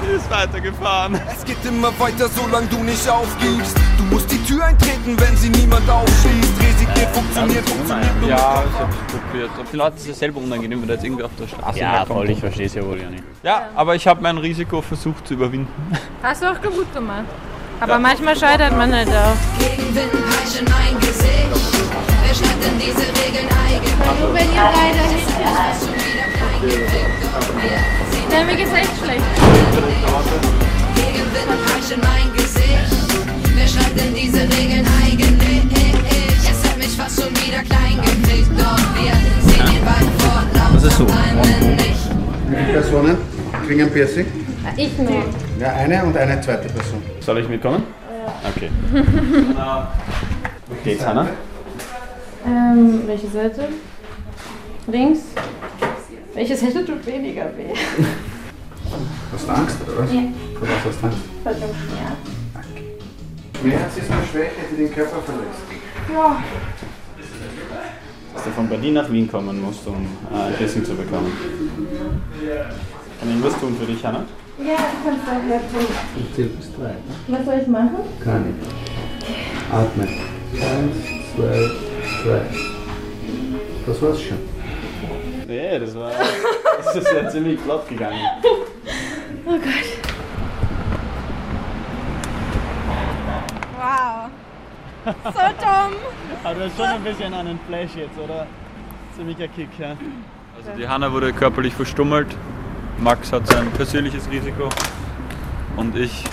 Die 0.05 0.17
ist 0.17 0.31
weitergefahren. 0.31 1.21
Es 1.33 1.45
geht 1.45 1.65
immer 1.65 1.89
weiter, 1.99 2.29
solange 2.29 2.67
du 2.67 2.79
nicht 2.79 3.09
aufgibst. 3.09 3.77
Du 3.97 4.05
musst 4.05 4.31
die 4.31 4.43
Tür 4.45 4.65
eintreten, 4.65 5.17
wenn 5.19 5.37
sie 5.37 5.49
niemand 5.49 5.89
aufschließt. 5.89 6.53
Resigniert 6.61 7.15
funktioniert, 7.15 7.69
funktioniert 7.69 8.21
nur 8.21 8.29
Ja, 8.29 8.65
ich 8.69 8.79
hab's 8.79 8.97
probiert. 9.11 9.51
Aber 9.55 9.65
den 9.65 9.79
Leuten 9.79 9.97
ist 9.97 10.09
es 10.09 10.19
selber 10.19 10.41
unangenehm, 10.41 10.81
wenn 10.83 10.89
da 10.89 10.95
jetzt 10.95 11.05
irgendwie 11.05 11.23
auf 11.23 11.31
der 11.39 11.49
Straße 11.49 11.79
Ja, 11.79 12.05
voll, 12.05 12.29
ich 12.29 12.41
verstehe 12.41 12.67
es 12.67 12.75
ja 12.75 12.85
wohl, 12.85 12.99
Jani. 13.01 13.23
Ja, 13.43 13.69
aber 13.75 13.95
ich 13.95 14.07
habe 14.07 14.21
mein 14.21 14.39
Risiko 14.39 14.83
versucht 14.83 15.27
zu 15.27 15.35
überwinden. 15.35 15.97
Hast 16.23 16.43
du 16.43 16.47
auch 16.51 16.61
gut 16.61 16.93
gemacht. 16.93 17.25
Aber 17.81 17.99
manchmal 17.99 18.37
scheitert 18.37 18.77
man 18.77 18.93
halt 18.95 19.09
auch. 19.09 19.35
Gegenwind, 19.59 20.13
Peitschen, 20.13 20.67
mein 20.69 21.01
Gesicht. 21.01 22.12
Schreibt 22.33 22.65
denn 22.65 22.79
diese 22.81 23.05
Regeln 23.21 23.49
eigentlich? 23.53 23.93
Nur 24.21 24.33
wenn 24.33 24.49
ihr 24.49 24.65
beide 24.73 25.01
Es 25.05 25.21
ist 25.21 25.37
was 25.37 25.85
schon 25.85 25.95
wieder 26.01 26.29
klein 26.33 26.61
doch 27.21 27.49
wir 27.61 27.81
Nein, 28.31 28.47
mir 28.47 28.57
geht's 28.57 28.73
echt 28.73 28.97
schlecht. 28.97 29.23
Gegenwind, 30.97 31.49
Peitschen, 31.67 32.01
mein 32.01 32.33
Gesicht. 32.33 32.89
Wer 33.55 33.69
schreibt 33.69 34.01
denn 34.01 34.15
diese 34.15 34.41
Regeln 34.41 34.87
eigentlich? 35.05 35.61
Es 36.51 36.65
hat 36.71 36.79
mich 36.79 36.97
fast 36.97 37.21
schon 37.21 37.31
wieder 37.33 37.63
klein 37.69 37.97
gekriegt, 38.01 38.51
doch 38.57 38.81
wir 38.97 39.13
sehen 39.53 39.67
den 39.67 39.85
Wald 39.85 40.09
vor 40.19 40.43
Das 40.73 40.85
ist 40.85 40.97
so. 40.97 41.05
nicht. 41.05 42.03
Wie 42.49 42.57
viele 42.57 42.73
Personen 42.73 43.17
kriegen 43.67 43.83
ein 43.83 43.91
Piercing? 43.93 44.27
Ich 44.79 44.97
nur. 44.97 45.23
Ja, 45.61 45.73
eine 45.75 46.03
und 46.05 46.17
eine 46.17 46.41
zweite 46.41 46.69
Person. 46.71 47.03
Soll 47.21 47.39
ich 47.39 47.49
mitkommen? 47.49 47.83
Okay. 48.57 48.71
Geht's, 50.85 51.05
Hanna? 51.05 51.29
Ähm, 52.45 53.03
welche 53.07 53.29
Seite? 53.29 53.69
Links? 54.87 55.21
Welche 56.35 56.57
Seite 56.57 56.85
tut 56.85 57.07
weniger 57.07 57.45
weh? 57.57 57.75
Hast 59.33 59.47
du 59.49 59.53
Angst, 59.53 59.77
oder 59.87 59.99
was? 60.03 60.13
Ja. 60.13 60.21
Vor 60.59 60.69
was 60.69 60.85
hast 60.87 61.03
du 61.03 61.07
Angst? 61.07 61.19
Verdammt, 61.43 61.75
Schmerz 63.61 63.97
ist 63.97 64.11
eine 64.11 64.27
Schwäche, 64.27 64.51
die 64.73 64.77
den 64.77 64.93
Körper 64.93 65.21
verletzt. 65.23 65.63
ja. 66.13 66.43
Dass 68.35 68.45
du 68.45 68.51
von 68.51 68.69
Berlin 68.69 68.95
nach 68.95 69.11
Wien 69.13 69.31
kommen 69.31 69.61
musst, 69.61 69.87
um 69.87 70.07
äh, 70.33 70.49
ein 70.49 70.55
Piercing 70.55 70.85
zu 70.85 70.95
bekommen. 70.95 71.33
Kann 73.21 73.39
ich 73.39 73.45
was 73.45 73.61
tun 73.61 73.77
für 73.79 73.87
dich, 73.87 74.05
Hanna? 74.05 74.25
Ja, 74.59 74.77
du 74.77 75.09
kannst 75.09 75.29
auch 75.29 75.49
helfen. 75.49 75.95
Ich 76.19 76.35
zähle 76.35 76.49
bis 76.49 76.73
drei. 76.75 76.95
Was 77.29 77.45
soll 77.45 77.59
ich 77.63 77.69
machen? 77.69 77.99
Kann 78.25 78.45
ich. 78.49 79.73
Atme. 79.73 80.03
Eins, 80.55 80.97
zwei, 81.37 81.71
drei. 82.23 82.43
Das 83.87 84.03
war's 84.03 84.23
schon. 84.23 84.39
Nee, 85.47 85.79
das 85.79 85.95
war. 85.95 86.11
Das 86.85 86.97
ist 86.97 87.13
ja 87.13 87.29
ziemlich 87.29 87.61
flott 87.61 87.89
gegangen. 87.89 88.21
Oh 89.45 89.51
Gott. 89.51 89.63
Wow. 93.77 94.31
So 95.05 95.31
dumm. 95.31 95.97
Aber 96.45 96.55
du 96.55 96.65
hast 96.65 96.77
schon 96.77 96.87
ein 96.87 97.03
bisschen 97.03 97.35
einen 97.35 97.59
Flash 97.69 97.97
jetzt, 97.97 98.19
oder? 98.23 98.47
Ziemlicher 99.17 99.49
Kick, 99.49 99.69
ja. 99.79 99.97
Also 100.57 100.71
die 100.79 100.89
Hanna 100.89 101.13
wurde 101.13 101.33
körperlich 101.33 101.75
verstummelt. 101.75 102.29
Max 102.99 103.33
hat 103.33 103.47
sein 103.49 103.71
persönliches 103.73 104.31
Risiko. 104.31 104.69
Und 105.77 105.97
ich 105.97 106.25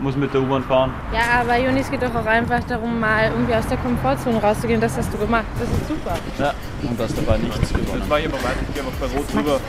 muss 0.00 0.16
mit 0.16 0.32
der 0.32 0.40
U-Bahn 0.40 0.62
fahren. 0.64 0.92
Ja, 1.12 1.40
aber 1.40 1.58
Juni, 1.58 1.80
es 1.80 1.90
geht 1.90 2.02
doch 2.02 2.14
auch 2.14 2.26
einfach 2.26 2.62
darum, 2.64 3.00
mal 3.00 3.30
irgendwie 3.30 3.54
aus 3.54 3.66
der 3.66 3.78
Komfortzone 3.78 4.40
rauszugehen. 4.40 4.80
Das 4.80 4.96
hast 4.96 5.12
du 5.12 5.18
gemacht. 5.18 5.44
Das 5.58 5.68
ist 5.68 5.88
super. 5.88 6.16
Ja, 6.38 6.54
und 6.82 6.98
das 6.98 7.14
dabei 7.14 7.38
nichts 7.38 7.72
gewonnen. 7.72 8.00
Jetzt 8.00 8.10
war 8.10 8.18
ich 8.18 8.24
immer 8.26 8.36
weiter, 8.36 8.60
ich 8.66 8.74
gehe 8.74 8.82
einfach 8.84 8.98
bei 9.00 9.16
Rot 9.16 9.34
drüber. 9.34 9.60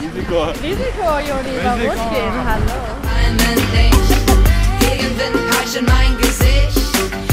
Risiko. 0.00 0.44
Risiko, 0.62 1.08
Juni, 1.18 1.52
über. 1.60 1.72
Rot 1.72 2.10
gehen. 2.10 2.34
Hallo. 2.46 3.02
Gegenwind, 4.80 5.50
Peitschen, 5.50 5.86
mein 5.86 6.16
Gesicht. 6.18 6.80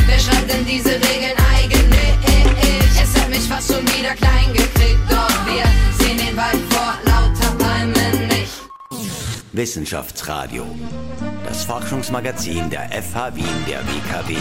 Wer 0.08 0.20
schreibt 0.20 0.52
denn 0.52 0.66
diese 0.66 0.92
Regeln 0.92 1.38
eigentlich? 1.54 3.02
Es 3.02 3.20
hat 3.20 3.30
mich 3.30 3.48
fast 3.48 3.74
schon 3.74 3.84
wieder 3.84 4.14
klein 4.16 4.54
gekriegt, 4.54 5.00
doch 5.10 5.46
wir 5.46 5.66
sehen 5.98 6.18
den 6.18 6.38
Wald 6.38 6.69
Wissenschaftsradio. 9.60 10.66
Das 11.46 11.66
Forschungsmagazin 11.66 12.70
der 12.70 12.90
FH 12.94 13.36
Wien 13.36 13.46
der 13.68 13.82
WKW. 13.82 14.38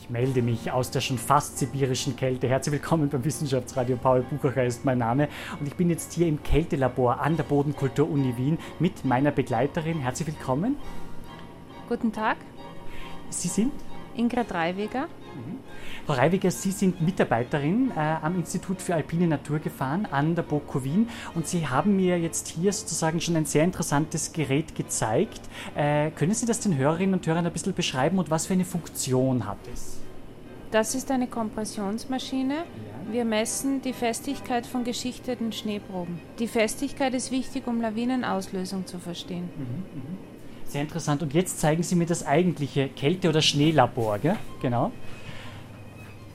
Ich 0.00 0.08
melde 0.08 0.40
mich 0.40 0.72
aus 0.72 0.90
der 0.90 1.02
schon 1.02 1.18
fast 1.18 1.58
sibirischen 1.58 2.16
Kälte. 2.16 2.48
Herzlich 2.48 2.72
willkommen 2.72 3.10
beim 3.10 3.22
Wissenschaftsradio. 3.22 3.98
Paul 3.98 4.22
Buchacher 4.22 4.64
ist 4.64 4.86
mein 4.86 4.96
Name 4.96 5.28
und 5.60 5.66
ich 5.66 5.74
bin 5.74 5.90
jetzt 5.90 6.14
hier 6.14 6.26
im 6.26 6.42
Kältelabor 6.42 7.20
an 7.20 7.36
der 7.36 7.44
Bodenkultur-Uni 7.44 8.38
Wien 8.38 8.58
mit 8.78 9.04
meiner 9.04 9.30
Begleiterin. 9.30 10.00
Herzlich 10.00 10.28
willkommen. 10.28 10.76
Guten 11.86 12.14
Tag, 12.14 12.38
Sie 13.28 13.48
sind? 13.48 13.74
Ingrid 14.16 14.52
Reiweger. 14.52 15.08
Frau 16.06 16.12
Reiwiger, 16.12 16.50
Sie 16.50 16.70
sind 16.70 17.00
Mitarbeiterin 17.00 17.90
äh, 17.96 17.98
am 17.98 18.36
Institut 18.36 18.82
für 18.82 18.94
Alpine 18.94 19.26
Naturgefahren 19.26 20.06
an 20.06 20.34
der 20.34 20.42
BOKU 20.42 20.84
Wien 20.84 21.08
und 21.34 21.46
Sie 21.46 21.66
haben 21.66 21.96
mir 21.96 22.18
jetzt 22.18 22.48
hier 22.48 22.72
sozusagen 22.72 23.20
schon 23.20 23.36
ein 23.36 23.46
sehr 23.46 23.64
interessantes 23.64 24.32
Gerät 24.32 24.74
gezeigt. 24.74 25.40
Äh, 25.74 26.10
können 26.10 26.34
Sie 26.34 26.46
das 26.46 26.60
den 26.60 26.76
Hörerinnen 26.76 27.14
und 27.14 27.26
Hörern 27.26 27.46
ein 27.46 27.52
bisschen 27.52 27.74
beschreiben 27.74 28.18
und 28.18 28.30
was 28.30 28.46
für 28.46 28.52
eine 28.52 28.64
Funktion 28.64 29.46
hat 29.46 29.58
es? 29.72 30.00
Das 30.70 30.96
ist 30.96 31.10
eine 31.12 31.28
Kompressionsmaschine. 31.28 32.64
Wir 33.10 33.24
messen 33.24 33.80
die 33.80 33.92
Festigkeit 33.92 34.66
von 34.66 34.82
geschichteten 34.82 35.52
Schneeproben. 35.52 36.18
Die 36.40 36.48
Festigkeit 36.48 37.14
ist 37.14 37.30
wichtig, 37.30 37.68
um 37.68 37.80
Lawinenauslösung 37.80 38.84
zu 38.84 38.98
verstehen. 38.98 39.48
Sehr 40.74 40.82
interessant. 40.82 41.22
Und 41.22 41.32
jetzt 41.34 41.60
zeigen 41.60 41.84
Sie 41.84 41.94
mir 41.94 42.04
das 42.04 42.26
eigentliche 42.26 42.88
Kälte- 42.88 43.28
oder 43.28 43.42
Schneelabor, 43.42 44.18
gell? 44.18 44.34
Genau. 44.60 44.90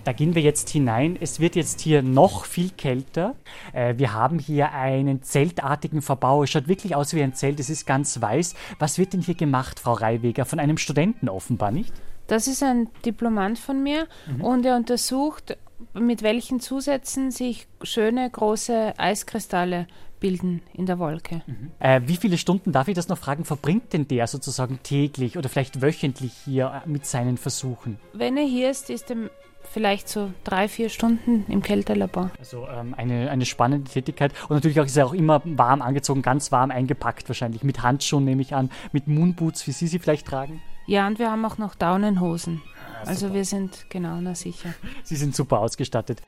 Da 0.06 0.13
gehen 0.13 0.34
wir 0.34 0.41
jetzt 0.41 0.69
hinein. 0.69 1.17
Es 1.19 1.41
wird 1.41 1.58
jetzt 1.58 1.82
hier 1.82 2.02
noch 2.02 2.45
viel 2.45 2.69
kälter. 2.69 3.36
Äh, 3.73 3.95
wir 3.97 4.13
haben 4.13 4.39
hier 4.39 4.71
einen 4.71 5.23
zeltartigen 5.23 6.02
Verbau. 6.02 6.43
Es 6.43 6.52
schaut 6.52 6.69
wirklich 6.69 6.95
aus 6.95 7.13
wie 7.13 7.21
ein 7.21 7.34
Zelt. 7.34 7.60
Es 7.60 7.69
ist 7.69 7.86
ganz 7.86 8.21
weiß. 8.21 8.56
Was 8.80 8.97
wird 8.97 9.12
denn 9.12 9.19
hier 9.21 9.36
gemacht, 9.36 9.78
Frau 9.78 9.91
Reiweger? 9.91 10.45
Von 10.45 10.62
einem 10.62 10.78
Studenten 10.78 11.28
offenbar, 11.28 11.71
nicht? 11.71 11.91
Das 12.28 12.47
ist 12.47 12.63
ein 12.63 12.88
Diplomant 13.06 13.60
von 13.60 13.84
mir 13.84 14.08
Mhm. 14.25 14.41
und 14.41 14.65
er 14.65 14.78
untersucht, 14.78 15.58
mit 15.93 16.23
welchen 16.23 16.62
Zusätzen 16.62 17.30
sich 17.32 17.67
schöne 17.84 18.30
große 18.30 18.93
Eiskristalle 18.97 19.86
bilden 20.19 20.62
in 20.73 20.86
der 20.86 20.99
Wolke. 20.99 21.41
Äh, 21.79 22.01
wie 22.05 22.17
viele 22.17 22.38
Stunden, 22.38 22.71
darf 22.71 22.88
ich 22.88 22.95
das 22.95 23.08
noch 23.08 23.17
fragen, 23.17 23.45
verbringt 23.45 23.93
denn 23.93 24.08
der 24.08 24.27
sozusagen 24.27 24.79
täglich 24.84 25.38
oder 25.38 25.49
vielleicht 25.49 25.82
wöchentlich 25.82 26.34
hier 26.45 26.82
äh, 26.86 26.89
mit 26.89 27.05
seinen 27.05 27.38
Versuchen? 27.38 27.97
Wenn 28.13 28.38
er 28.38 28.45
hier 28.45 28.69
ist, 28.69 28.89
ist 28.89 29.10
er 29.10 29.29
vielleicht 29.71 30.10
so 30.10 30.32
drei, 30.43 30.67
vier 30.67 30.89
Stunden 30.89 31.45
im 31.47 31.62
Kältelabor. 31.62 32.32
Also 32.39 32.67
ähm, 32.67 32.93
eine, 32.95 33.29
eine 33.29 33.45
spannende 33.45 33.89
Tätigkeit. 33.89 34.34
Und 34.43 34.51
natürlich 34.51 34.79
auch 34.79 34.86
ist 34.86 34.97
er 34.97 35.05
auch 35.05 35.13
immer 35.13 35.41
warm 35.45 35.82
angezogen, 35.82 36.21
ganz 36.21 36.51
warm 36.51 36.71
eingepackt 36.71 37.27
wahrscheinlich. 37.29 37.63
Mit 37.63 37.84
Handschuhen 37.84 38.25
nehme 38.25 38.41
ich 38.41 38.55
an, 38.55 38.69
mit 38.91 39.08
Moonboots, 39.08 39.67
wie 39.67 39.71
Sie 39.71 39.88
sie 39.88 39.99
vielleicht 39.99 40.27
tragen. 40.27 40.62
Ja, 40.88 41.05
und 41.05 41.19
wir 41.19 41.32
haben 41.32 41.45
auch 41.45 41.60
noch 41.60 41.75
Daunenhosen. 41.75 42.62
Also 43.05 43.33
wir 43.33 43.45
sind 43.45 43.85
genau, 43.89 44.19
na 44.21 44.35
sicher. 44.35 44.73
Sie 45.03 45.15
sind 45.15 45.35
super 45.35 45.59
ausgestattet. 45.59 46.21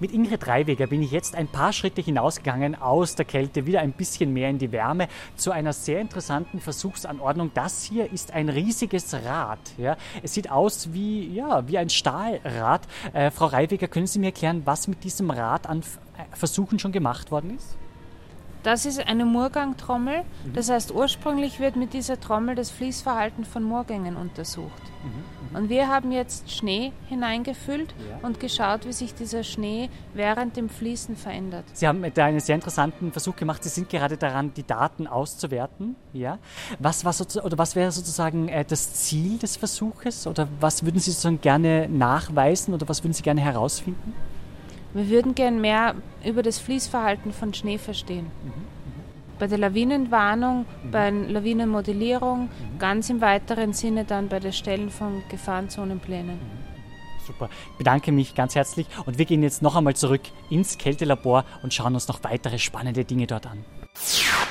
Mit 0.00 0.12
Ingrid 0.12 0.46
Reiweger 0.46 0.86
bin 0.86 1.02
ich 1.02 1.10
jetzt 1.10 1.34
ein 1.34 1.46
paar 1.46 1.72
Schritte 1.72 2.00
hinausgegangen 2.00 2.74
aus 2.74 3.14
der 3.14 3.24
Kälte, 3.24 3.66
wieder 3.66 3.80
ein 3.80 3.92
bisschen 3.92 4.32
mehr 4.32 4.50
in 4.50 4.58
die 4.58 4.72
Wärme, 4.72 5.08
zu 5.36 5.52
einer 5.52 5.72
sehr 5.72 6.00
interessanten 6.00 6.60
Versuchsanordnung. 6.60 7.52
Das 7.54 7.84
hier 7.84 8.12
ist 8.12 8.32
ein 8.32 8.48
riesiges 8.48 9.14
Rad. 9.14 9.60
Ja. 9.78 9.96
Es 10.22 10.34
sieht 10.34 10.50
aus 10.50 10.92
wie, 10.92 11.32
ja, 11.32 11.66
wie 11.68 11.78
ein 11.78 11.90
Stahlrad. 11.90 12.82
Äh, 13.12 13.30
Frau 13.30 13.46
Reiweger, 13.46 13.88
können 13.88 14.06
Sie 14.06 14.18
mir 14.18 14.26
erklären, 14.26 14.62
was 14.64 14.88
mit 14.88 15.04
diesem 15.04 15.30
Rad 15.30 15.68
an 15.68 15.82
Versuchen 16.32 16.78
schon 16.78 16.92
gemacht 16.92 17.30
worden 17.30 17.56
ist? 17.56 17.76
Das 18.64 18.86
ist 18.86 19.06
eine 19.06 19.26
Moorgangtrommel. 19.26 20.22
Das 20.54 20.70
heißt, 20.70 20.90
ursprünglich 20.90 21.60
wird 21.60 21.76
mit 21.76 21.92
dieser 21.92 22.18
Trommel 22.18 22.54
das 22.54 22.70
Fließverhalten 22.70 23.44
von 23.44 23.62
Moorgängen 23.62 24.16
untersucht. 24.16 24.82
Und 25.52 25.68
wir 25.68 25.88
haben 25.88 26.10
jetzt 26.10 26.50
Schnee 26.50 26.92
hineingefüllt 27.08 27.94
und 28.22 28.40
geschaut, 28.40 28.86
wie 28.86 28.92
sich 28.92 29.14
dieser 29.14 29.44
Schnee 29.44 29.90
während 30.14 30.56
dem 30.56 30.70
Fließen 30.70 31.14
verändert. 31.14 31.64
Sie 31.74 31.86
haben 31.86 32.02
da 32.14 32.24
einen 32.24 32.40
sehr 32.40 32.54
interessanten 32.54 33.12
Versuch 33.12 33.36
gemacht. 33.36 33.62
Sie 33.62 33.68
sind 33.68 33.90
gerade 33.90 34.16
daran, 34.16 34.52
die 34.54 34.66
Daten 34.66 35.06
auszuwerten. 35.06 35.94
Ja? 36.14 36.38
Was, 36.78 37.04
war 37.04 37.14
oder 37.44 37.58
was 37.58 37.76
wäre 37.76 37.92
sozusagen 37.92 38.48
äh, 38.48 38.64
das 38.64 38.94
Ziel 38.94 39.38
des 39.38 39.56
Versuches? 39.56 40.26
Oder 40.26 40.48
was 40.58 40.84
würden 40.84 40.98
Sie 40.98 41.10
sozusagen 41.10 41.40
gerne 41.40 41.86
nachweisen 41.88 42.72
oder 42.72 42.88
was 42.88 43.04
würden 43.04 43.12
Sie 43.12 43.22
gerne 43.22 43.42
herausfinden? 43.42 44.14
Wir 44.94 45.08
würden 45.08 45.34
gern 45.34 45.60
mehr 45.60 45.96
über 46.24 46.44
das 46.44 46.60
Fließverhalten 46.60 47.32
von 47.32 47.52
Schnee 47.52 47.78
verstehen. 47.78 48.30
Bei 49.40 49.48
der 49.48 49.58
Lawinenwarnung, 49.58 50.66
bei 50.92 51.10
der 51.10 51.30
Lawinenmodellierung, 51.30 52.48
ganz 52.78 53.10
im 53.10 53.20
weiteren 53.20 53.72
Sinne 53.72 54.04
dann 54.04 54.28
bei 54.28 54.38
der 54.38 54.52
Stellen 54.52 54.90
von 54.90 55.24
Gefahrenzonenplänen. 55.28 56.38
Super, 57.26 57.48
ich 57.72 57.78
bedanke 57.78 58.12
mich 58.12 58.36
ganz 58.36 58.54
herzlich 58.54 58.86
und 59.04 59.18
wir 59.18 59.24
gehen 59.24 59.42
jetzt 59.42 59.62
noch 59.62 59.74
einmal 59.74 59.96
zurück 59.96 60.22
ins 60.48 60.78
Kältelabor 60.78 61.44
und 61.64 61.74
schauen 61.74 61.94
uns 61.94 62.06
noch 62.06 62.22
weitere 62.22 62.58
spannende 62.58 63.04
Dinge 63.04 63.26
dort 63.26 63.46
an. 63.46 63.64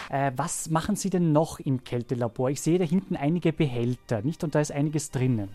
Äh, 0.10 0.32
was 0.36 0.70
machen 0.70 0.98
Sie 0.98 1.10
denn 1.10 1.32
noch 1.32 1.60
im 1.60 1.86
Kältelabor? 1.86 2.50
Ich 2.50 2.62
sehe 2.62 2.80
da 2.80 2.84
hinten 2.84 3.16
einige 3.16 3.54
Behälter, 3.54 4.22
nicht? 4.22 4.44
Und 4.44 4.56
da 4.56 4.60
ist 4.60 4.72
einiges 4.72 5.12
drinnen. 5.12 5.50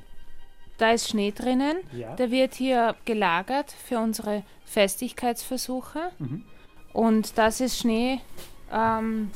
Da 0.78 0.92
ist 0.92 1.08
Schnee 1.08 1.32
drinnen. 1.32 1.76
Ja. 1.92 2.14
Der 2.14 2.30
wird 2.30 2.54
hier 2.54 2.94
gelagert 3.04 3.72
für 3.72 3.98
unsere 3.98 4.44
Festigkeitsversuche. 4.64 6.10
Mhm. 6.18 6.44
Und 6.92 7.36
das 7.36 7.60
ist 7.60 7.78
Schnee 7.78 8.20
ähm, 8.72 9.30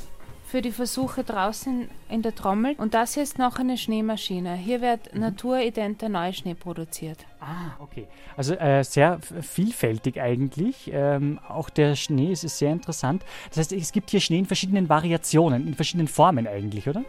für 0.45 0.61
die 0.61 0.71
Versuche 0.71 1.23
draußen 1.23 1.89
in 2.09 2.21
der 2.21 2.33
Trommel. 2.33 2.75
Und 2.77 2.93
das 2.93 3.15
hier 3.15 3.23
ist 3.23 3.39
noch 3.39 3.57
eine 3.57 3.77
Schneemaschine. 3.77 4.55
Hier 4.55 4.81
wird 4.81 5.15
naturidenter 5.15 6.09
Neuschnee 6.09 6.53
produziert. 6.53 7.25
Ah, 7.39 7.71
okay. 7.79 8.07
Also 8.37 8.53
äh, 8.53 8.83
sehr 8.83 9.19
vielfältig 9.19 10.21
eigentlich. 10.21 10.91
Ähm, 10.93 11.39
auch 11.49 11.69
der 11.69 11.95
Schnee 11.95 12.31
ist, 12.31 12.43
ist 12.43 12.57
sehr 12.57 12.71
interessant. 12.71 13.23
Das 13.49 13.57
heißt, 13.57 13.73
es 13.73 13.91
gibt 13.91 14.11
hier 14.11 14.21
Schnee 14.21 14.39
in 14.39 14.45
verschiedenen 14.45 14.89
Variationen, 14.89 15.67
in 15.67 15.73
verschiedenen 15.73 16.07
Formen 16.07 16.47
eigentlich, 16.47 16.87
oder? 16.87 17.03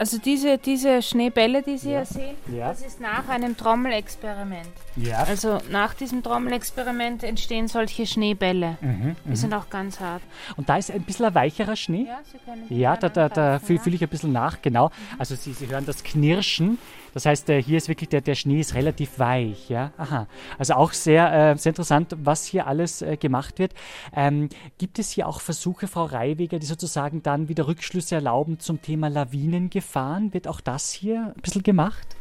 Also 0.00 0.16
diese, 0.16 0.56
diese 0.56 1.02
Schneebälle, 1.02 1.62
die 1.62 1.76
Sie 1.76 1.90
Ja. 1.90 1.98
hier 1.98 2.06
sehen, 2.06 2.36
Ja. 2.56 2.68
das 2.70 2.80
ist 2.80 3.00
nach 3.02 3.28
einem 3.28 3.54
Trommelexperiment. 3.54 4.66
Ja. 4.96 5.24
Also 5.24 5.58
nach 5.70 5.92
diesem 5.92 6.22
Trommelexperiment 6.22 7.22
entstehen 7.22 7.68
solche 7.68 8.06
Schneebälle. 8.06 8.78
Mhm, 8.80 9.14
Die 9.26 9.28
mhm. 9.28 9.36
sind 9.36 9.52
auch 9.52 9.68
ganz 9.68 10.00
hart. 10.00 10.22
Und 10.56 10.70
da 10.70 10.78
ist 10.78 10.90
ein 10.90 11.02
bisschen 11.02 11.26
ein 11.26 11.34
weicherer 11.34 11.76
Schnee. 11.76 12.06
Ja, 12.06 12.20
Sie 12.32 12.38
können 12.38 12.64
Ja, 12.70 12.96
da, 12.96 13.10
da, 13.10 13.28
da 13.28 13.58
fühle 13.58 13.78
fühl 13.78 13.92
ich 13.92 14.02
ein 14.02 14.08
bisschen 14.08 14.32
nach, 14.32 14.62
genau. 14.62 14.90
Also 15.18 15.34
Sie, 15.34 15.52
Sie 15.52 15.68
hören 15.68 15.84
das 15.84 16.02
Knirschen. 16.02 16.78
Das 17.14 17.26
heißt, 17.26 17.48
äh, 17.50 17.62
hier 17.62 17.76
ist 17.76 17.88
wirklich 17.88 18.08
der, 18.08 18.20
der 18.20 18.34
Schnee 18.34 18.60
ist 18.60 18.74
relativ 18.74 19.18
weich. 19.18 19.68
Ja? 19.68 19.92
Aha. 19.96 20.26
Also 20.58 20.74
auch 20.74 20.92
sehr, 20.92 21.52
äh, 21.52 21.56
sehr 21.56 21.70
interessant, 21.70 22.16
was 22.18 22.44
hier 22.44 22.66
alles 22.66 23.02
äh, 23.02 23.16
gemacht 23.16 23.58
wird. 23.58 23.74
Ähm, 24.14 24.48
gibt 24.78 24.98
es 24.98 25.10
hier 25.10 25.26
auch 25.26 25.40
Versuche, 25.40 25.86
Frau 25.86 26.04
Reiweger, 26.04 26.58
die 26.58 26.66
sozusagen 26.66 27.22
dann 27.22 27.48
wieder 27.48 27.66
Rückschlüsse 27.66 28.16
erlauben 28.16 28.58
zum 28.58 28.82
Thema 28.82 29.08
Lawinengefahren? 29.08 30.32
Wird 30.34 30.48
auch 30.48 30.60
das 30.60 30.92
hier 30.92 31.32
ein 31.36 31.42
bisschen 31.42 31.62
gemacht? 31.62 32.16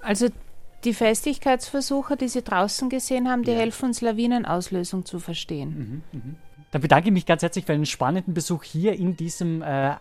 Also 0.00 0.28
die 0.84 0.94
Festigkeitsversuche, 0.94 2.16
die 2.16 2.28
Sie 2.28 2.42
draußen 2.42 2.88
gesehen 2.88 3.28
haben, 3.28 3.44
die 3.44 3.52
helfen 3.52 3.86
uns, 3.86 4.00
Lawinenauslösung 4.00 5.04
zu 5.04 5.20
verstehen. 5.20 6.02
Dann 6.72 6.80
bedanke 6.80 7.08
ich 7.08 7.12
mich 7.12 7.26
ganz 7.26 7.42
herzlich 7.42 7.64
für 7.64 7.72
einen 7.72 7.86
spannenden 7.86 8.34
Besuch 8.34 8.64
hier 8.64 8.94
in 8.94 9.16
diesem 9.16 9.62
äh, 9.62 9.94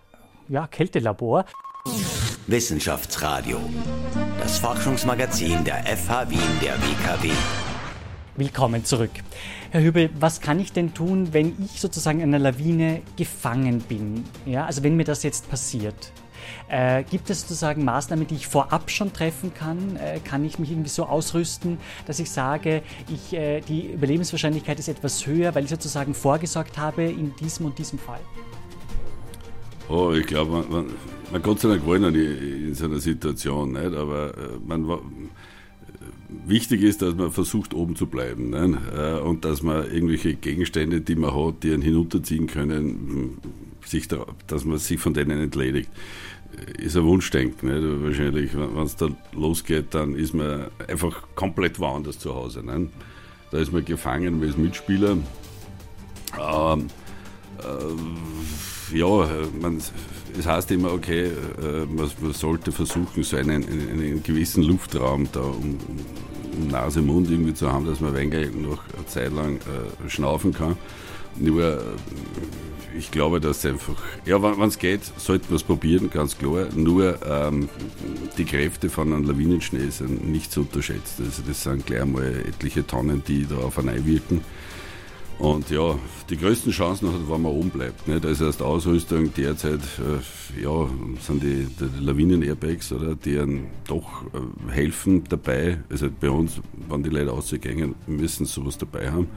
ja, 0.49 0.67
Kältelabor. 0.67 1.45
Wissenschaftsradio. 2.51 3.61
Das 4.37 4.57
Forschungsmagazin 4.57 5.63
der 5.63 5.85
FH 5.85 6.29
Wien 6.29 6.39
der 6.61 6.73
WKW. 6.73 7.31
Willkommen 8.35 8.83
zurück. 8.83 9.11
Herr 9.69 9.81
Hübel, 9.81 10.09
was 10.19 10.41
kann 10.41 10.59
ich 10.59 10.73
denn 10.73 10.93
tun, 10.93 11.29
wenn 11.31 11.55
ich 11.63 11.79
sozusagen 11.79 12.19
in 12.19 12.35
einer 12.35 12.39
Lawine 12.39 13.03
gefangen 13.15 13.79
bin? 13.79 14.25
Ja, 14.45 14.65
also 14.65 14.83
wenn 14.83 14.97
mir 14.97 15.05
das 15.05 15.23
jetzt 15.23 15.49
passiert. 15.49 16.11
Äh, 16.67 17.03
gibt 17.03 17.29
es 17.29 17.39
sozusagen 17.41 17.85
Maßnahmen, 17.85 18.27
die 18.27 18.35
ich 18.35 18.47
vorab 18.47 18.91
schon 18.91 19.13
treffen 19.13 19.53
kann? 19.53 19.95
Äh, 19.95 20.19
kann 20.19 20.43
ich 20.43 20.59
mich 20.59 20.71
irgendwie 20.71 20.89
so 20.89 21.05
ausrüsten, 21.05 21.77
dass 22.05 22.19
ich 22.19 22.29
sage, 22.29 22.83
ich, 23.07 23.31
äh, 23.33 23.61
die 23.61 23.93
Überlebenswahrscheinlichkeit 23.93 24.77
ist 24.77 24.89
etwas 24.89 25.25
höher, 25.25 25.55
weil 25.55 25.63
ich 25.63 25.69
sozusagen 25.69 26.13
vorgesorgt 26.13 26.77
habe 26.77 27.05
in 27.05 27.33
diesem 27.37 27.67
und 27.67 27.79
diesem 27.79 27.97
Fall? 27.97 28.19
Oh, 29.89 30.13
ich 30.13 30.25
glaube, 30.25 30.51
man, 30.51 30.71
man, 30.71 30.85
man 31.31 31.41
Gott 31.41 31.59
sei 31.59 31.69
Dank 31.69 31.85
noch 31.85 32.11
nie 32.11 32.67
in 32.67 32.73
so 32.73 32.85
einer 32.85 32.99
Situation, 32.99 33.73
nicht? 33.73 33.93
aber 33.93 34.29
äh, 34.37 34.57
man 34.65 34.85
wichtig 36.45 36.81
ist, 36.81 37.01
dass 37.01 37.15
man 37.15 37.31
versucht, 37.31 37.73
oben 37.73 37.95
zu 37.95 38.07
bleiben 38.07 38.49
nicht? 38.49 38.79
Äh, 38.95 39.19
und 39.19 39.45
dass 39.45 39.61
man 39.61 39.91
irgendwelche 39.91 40.35
Gegenstände, 40.35 41.01
die 41.01 41.15
man 41.15 41.33
hat, 41.33 41.63
die 41.63 41.73
einen 41.73 41.81
hinunterziehen 41.81 42.47
können, 42.47 43.37
sich 43.85 44.07
da, 44.07 44.25
dass 44.47 44.65
man 44.65 44.77
sich 44.77 44.99
von 44.99 45.13
denen 45.13 45.41
entledigt. 45.41 45.89
Ist 46.77 46.97
ein 46.97 47.05
Wunschdenken, 47.05 47.69
nicht? 47.69 48.03
wahrscheinlich. 48.03 48.51
Wenn 48.53 48.83
es 48.83 48.95
da 48.95 49.07
losgeht, 49.33 49.93
dann 49.93 50.15
ist 50.15 50.33
man 50.33 50.67
einfach 50.87 51.27
komplett 51.35 51.79
woanders 51.79 52.19
zu 52.19 52.35
Hause. 52.35 52.61
Nicht? 52.61 52.91
Da 53.51 53.57
ist 53.57 53.71
man 53.71 53.85
gefangen, 53.85 54.41
ist 54.43 54.57
Mitspieler. 54.57 55.17
Ähm, 56.39 56.87
äh, 57.59 57.71
ja, 58.93 59.27
man, 59.61 59.81
es 60.37 60.45
heißt 60.45 60.71
immer, 60.71 60.93
okay, 60.93 61.25
äh, 61.25 61.85
man, 61.85 62.09
man 62.21 62.33
sollte 62.33 62.71
versuchen, 62.71 63.23
so 63.23 63.37
einen, 63.37 63.63
einen, 63.67 64.23
gewissen 64.23 64.63
Luftraum 64.63 65.27
da 65.31 65.41
um, 65.41 65.77
um 66.57 66.67
Nase, 66.67 67.01
Mund 67.01 67.29
irgendwie 67.29 67.53
zu 67.53 67.71
haben, 67.71 67.85
dass 67.85 67.99
man 67.99 68.15
ein 68.15 68.31
wenig 68.31 68.55
noch 68.55 68.83
eine 68.95 69.05
Zeit 69.07 69.33
lang 69.33 69.57
äh, 69.57 70.09
schnaufen 70.09 70.53
kann. 70.53 70.77
Nur, 71.37 71.63
äh, 71.63 71.79
ich 72.97 73.09
glaube, 73.11 73.39
dass 73.39 73.65
einfach, 73.65 73.95
ja, 74.25 74.41
wenn 74.41 74.67
es 74.67 74.77
geht, 74.77 75.01
sollte 75.17 75.45
man 75.47 75.55
es 75.55 75.63
probieren, 75.63 76.09
ganz 76.09 76.37
klar. 76.37 76.67
Nur 76.75 77.17
ähm, 77.25 77.69
die 78.37 78.45
Kräfte 78.45 78.89
von 78.89 79.13
einem 79.13 79.25
Lawinenschnee 79.25 79.89
sind 79.89 80.29
nicht 80.29 80.51
zu 80.51 80.61
unterschätzen. 80.61 81.25
Also 81.25 81.41
das 81.47 81.63
sind 81.63 81.85
gleich 81.85 82.05
mal 82.05 82.43
etliche 82.47 82.85
Tonnen, 82.85 83.23
die 83.25 83.45
da 83.45 83.55
auf 83.57 83.79
einen 83.79 83.89
einwirken. 83.89 84.41
Und 85.41 85.71
ja, 85.71 85.97
die 86.29 86.37
größten 86.37 86.71
Chancen 86.71 87.07
hat, 87.07 87.27
wenn 87.27 87.41
man 87.41 87.51
oben 87.51 87.71
bleibt. 87.71 88.03
Da 88.07 88.29
ist 88.29 88.41
erst 88.41 88.61
Ausrüstung 88.61 89.33
derzeit, 89.33 89.79
äh, 89.97 90.61
ja, 90.61 90.87
sind 91.19 91.41
die, 91.41 91.65
die 91.65 92.05
Lawinen-Airbags, 92.05 92.93
oder, 92.93 93.15
die 93.15 93.39
einem 93.39 93.65
doch 93.87 94.23
äh, 94.35 94.71
helfen 94.71 95.23
dabei. 95.27 95.79
Also 95.89 96.09
bei 96.19 96.29
uns, 96.29 96.61
wenn 96.87 97.01
die 97.01 97.09
Leute 97.09 97.31
rausgehen, 97.31 97.95
müssen 98.05 98.45
sie 98.45 98.53
sowas 98.53 98.77
dabei 98.77 99.11
haben. 99.11 99.27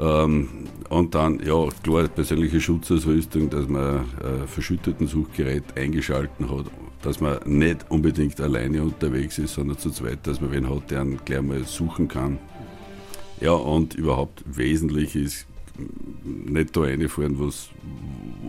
Ähm, 0.00 0.48
und 0.88 1.14
dann, 1.14 1.38
ja, 1.46 1.68
klar, 1.84 2.08
persönliche 2.08 2.60
Schutzausrüstung, 2.60 3.50
dass 3.50 3.68
man 3.68 3.98
äh, 3.98 4.48
verschütteten 4.48 5.06
Suchgerät 5.06 5.62
eingeschalten 5.76 6.50
hat, 6.50 6.66
dass 7.02 7.20
man 7.20 7.38
nicht 7.44 7.88
unbedingt 7.88 8.40
alleine 8.40 8.82
unterwegs 8.82 9.38
ist, 9.38 9.54
sondern 9.54 9.78
zu 9.78 9.90
zweit, 9.90 10.26
dass 10.26 10.40
man 10.40 10.50
wen 10.50 10.68
hat, 10.68 10.90
der 10.90 11.02
einen 11.02 11.20
gleich 11.24 11.42
mal 11.42 11.62
suchen 11.62 12.08
kann. 12.08 12.40
Ja, 13.44 13.52
und 13.52 13.92
überhaupt 13.92 14.42
wesentlich 14.46 15.14
ist, 15.14 15.46
nicht 16.24 16.74
da 16.74 16.80
reinfahren, 16.80 17.38
was, 17.38 17.68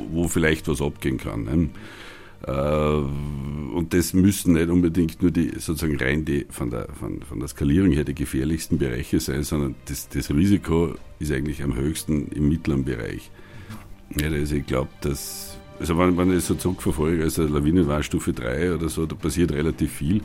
wo 0.09 0.29
vielleicht 0.29 0.69
was 0.69 0.81
abgehen 0.81 1.17
kann. 1.17 1.43
Ne? 1.43 1.69
Äh, 2.47 3.75
und 3.75 3.93
das 3.93 4.13
müssen 4.13 4.53
nicht 4.53 4.69
unbedingt 4.69 5.21
nur 5.21 5.31
die, 5.31 5.49
sozusagen 5.59 5.97
rein 5.97 6.23
die, 6.23 6.45
von 6.49 6.69
der, 6.69 6.87
von, 6.97 7.21
von 7.23 7.39
der 7.39 7.49
Skalierung 7.49 7.91
her 7.91 8.05
die 8.05 8.15
gefährlichsten 8.15 8.77
Bereiche 8.77 9.19
sein, 9.19 9.43
sondern 9.43 9.75
das, 9.83 10.07
das 10.07 10.29
Risiko 10.29 10.95
ist 11.19 11.33
eigentlich 11.33 11.61
am 11.61 11.75
höchsten 11.75 12.29
im 12.29 12.47
mittleren 12.47 12.85
Bereich. 12.85 13.29
Ja, 14.17 14.29
also 14.29 14.55
ich 14.55 14.65
glaube, 14.65 14.91
dass, 15.01 15.54
also 15.79 15.97
wenn, 15.97 16.17
wenn 16.17 16.35
ich 16.35 16.43
so 16.43 16.55
zurückverfolge, 16.55 17.23
also 17.23 17.43
Lawinenwarnstufe 17.43 18.31
3 18.31 18.75
oder 18.75 18.87
so, 18.87 19.05
da 19.05 19.15
passiert 19.15 19.51
relativ 19.51 19.91
viel. 19.91 20.21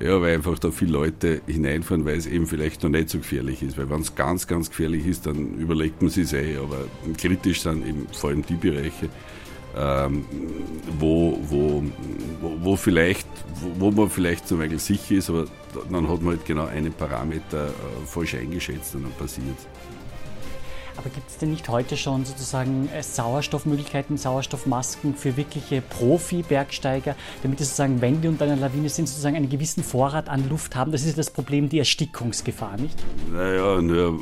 Ja, 0.00 0.20
weil 0.20 0.34
einfach 0.34 0.58
da 0.58 0.70
viele 0.70 0.92
Leute 0.92 1.42
hineinfahren, 1.46 2.04
weil 2.04 2.16
es 2.16 2.26
eben 2.26 2.46
vielleicht 2.46 2.82
noch 2.82 2.90
nicht 2.90 3.10
so 3.10 3.18
gefährlich 3.18 3.62
ist. 3.62 3.76
Weil 3.76 3.90
wenn 3.90 4.00
es 4.00 4.14
ganz, 4.14 4.46
ganz 4.46 4.70
gefährlich 4.70 5.06
ist, 5.06 5.26
dann 5.26 5.54
überlegt 5.54 6.00
man 6.00 6.10
sich 6.10 6.32
eh, 6.32 6.56
aber 6.56 6.86
kritisch 7.18 7.60
sind 7.60 7.86
eben 7.86 8.06
vor 8.12 8.30
allem 8.30 8.44
die 8.46 8.54
Bereiche, 8.54 9.08
ähm, 9.76 10.24
wo, 10.98 11.38
wo, 11.48 11.82
wo, 12.40 12.56
wo, 12.62 12.76
vielleicht, 12.76 13.28
wo, 13.60 13.86
wo 13.86 13.90
man 13.90 14.10
vielleicht 14.10 14.48
zum 14.48 14.58
Beispiel 14.58 14.78
sicher 14.78 15.16
ist, 15.16 15.30
aber 15.30 15.46
dann 15.90 16.08
hat 16.08 16.22
man 16.22 16.36
halt 16.36 16.46
genau 16.46 16.66
einen 16.66 16.92
Parameter 16.92 17.68
äh, 17.68 18.06
falsch 18.06 18.34
eingeschätzt 18.34 18.94
und 18.94 19.02
dann 19.02 19.12
passiert 19.12 19.58
aber 20.96 21.10
gibt 21.10 21.28
es 21.28 21.38
denn 21.38 21.50
nicht 21.50 21.68
heute 21.68 21.96
schon 21.96 22.24
sozusagen 22.24 22.88
äh, 22.88 23.02
Sauerstoffmöglichkeiten, 23.02 24.16
Sauerstoffmasken 24.16 25.14
für 25.14 25.36
wirkliche 25.36 25.80
Profi-Bergsteiger, 25.80 27.16
damit 27.42 27.58
sie 27.58 27.64
sozusagen, 27.64 28.00
wenn 28.00 28.20
die 28.20 28.28
unter 28.28 28.44
einer 28.44 28.56
Lawine 28.56 28.88
sind, 28.88 29.08
sozusagen 29.08 29.36
einen 29.36 29.48
gewissen 29.48 29.82
Vorrat 29.82 30.28
an 30.28 30.48
Luft 30.48 30.76
haben? 30.76 30.92
Das 30.92 31.04
ist 31.04 31.18
das 31.18 31.30
Problem, 31.30 31.68
die 31.68 31.78
Erstickungsgefahr, 31.78 32.76
nicht? 32.76 32.96
Naja, 33.32 33.80
naja 33.80 34.12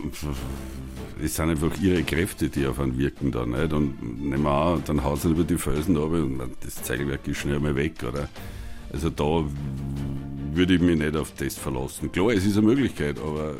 es 1.22 1.36
sind 1.36 1.50
einfach 1.50 1.70
ihre 1.80 2.02
Kräfte, 2.02 2.48
die 2.48 2.66
auf 2.66 2.80
einen 2.80 2.98
wirken 2.98 3.30
dann. 3.30 3.50
Nicht? 3.50 3.72
Und 3.72 4.02
nehmen 4.02 4.42
wir 4.42 4.50
an, 4.50 4.82
dann 4.86 5.04
haut 5.04 5.18
es 5.18 5.24
über 5.24 5.44
die 5.44 5.56
Felsen 5.56 5.96
runter 5.96 6.22
und 6.22 6.56
das 6.64 6.82
Zeigelwerk 6.82 7.26
ist 7.28 7.38
schnell 7.38 7.60
mal 7.60 7.76
weg, 7.76 8.02
oder? 8.02 8.28
Also 8.92 9.08
da 9.08 9.44
würde 10.54 10.74
ich 10.74 10.80
mich 10.80 10.98
nicht 10.98 11.16
auf 11.16 11.32
das 11.36 11.56
verlassen. 11.56 12.12
Klar, 12.12 12.30
es 12.30 12.44
ist 12.44 12.56
eine 12.56 12.66
Möglichkeit, 12.66 13.18
aber 13.18 13.54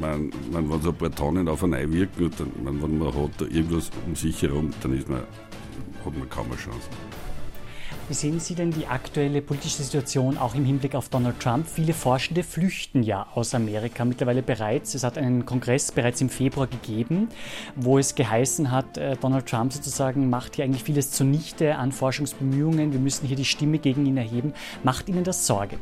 man, 0.00 0.30
man, 0.50 0.70
wenn 0.70 0.82
so 0.82 0.90
ein 0.90 0.96
paar 0.96 1.14
Tonnen 1.14 1.48
auf 1.48 1.62
einen 1.64 1.74
einwirken 1.74 2.30
dann, 2.38 2.52
man, 2.62 2.82
wenn 2.82 2.98
man 2.98 3.08
hat 3.08 3.40
irgendwas 3.40 3.90
um 4.06 4.14
sich 4.14 4.42
herum, 4.42 4.70
dann 4.82 4.96
ist 4.96 5.08
man, 5.08 5.20
hat 5.20 6.18
man 6.18 6.28
kaum 6.28 6.46
eine 6.46 6.56
Chance. 6.56 6.88
Wie 8.08 8.14
sehen 8.14 8.40
Sie 8.40 8.54
denn 8.54 8.70
die 8.70 8.86
aktuelle 8.86 9.42
politische 9.42 9.82
Situation 9.82 10.38
auch 10.38 10.54
im 10.54 10.64
Hinblick 10.64 10.94
auf 10.94 11.10
Donald 11.10 11.40
Trump? 11.40 11.66
Viele 11.66 11.92
Forschende 11.92 12.42
flüchten 12.42 13.02
ja 13.02 13.26
aus 13.34 13.54
Amerika 13.54 14.06
mittlerweile 14.06 14.42
bereits. 14.42 14.94
Es 14.94 15.04
hat 15.04 15.18
einen 15.18 15.44
Kongress 15.44 15.92
bereits 15.92 16.22
im 16.22 16.30
Februar 16.30 16.68
gegeben, 16.68 17.28
wo 17.76 17.98
es 17.98 18.14
geheißen 18.14 18.70
hat, 18.70 18.96
äh, 18.96 19.14
Donald 19.20 19.44
Trump 19.44 19.74
sozusagen 19.74 20.30
macht 20.30 20.56
hier 20.56 20.64
eigentlich 20.64 20.84
vieles 20.84 21.10
zunichte 21.10 21.76
an 21.76 21.92
Forschungsbemühungen. 21.92 22.94
Wir 22.94 23.00
müssen 23.00 23.26
hier 23.26 23.36
die 23.36 23.44
Stimme 23.44 23.78
gegen 23.78 24.06
ihn 24.06 24.16
erheben. 24.16 24.54
Macht 24.84 25.10
Ihnen 25.10 25.24
das 25.24 25.46
Sorge? 25.46 25.76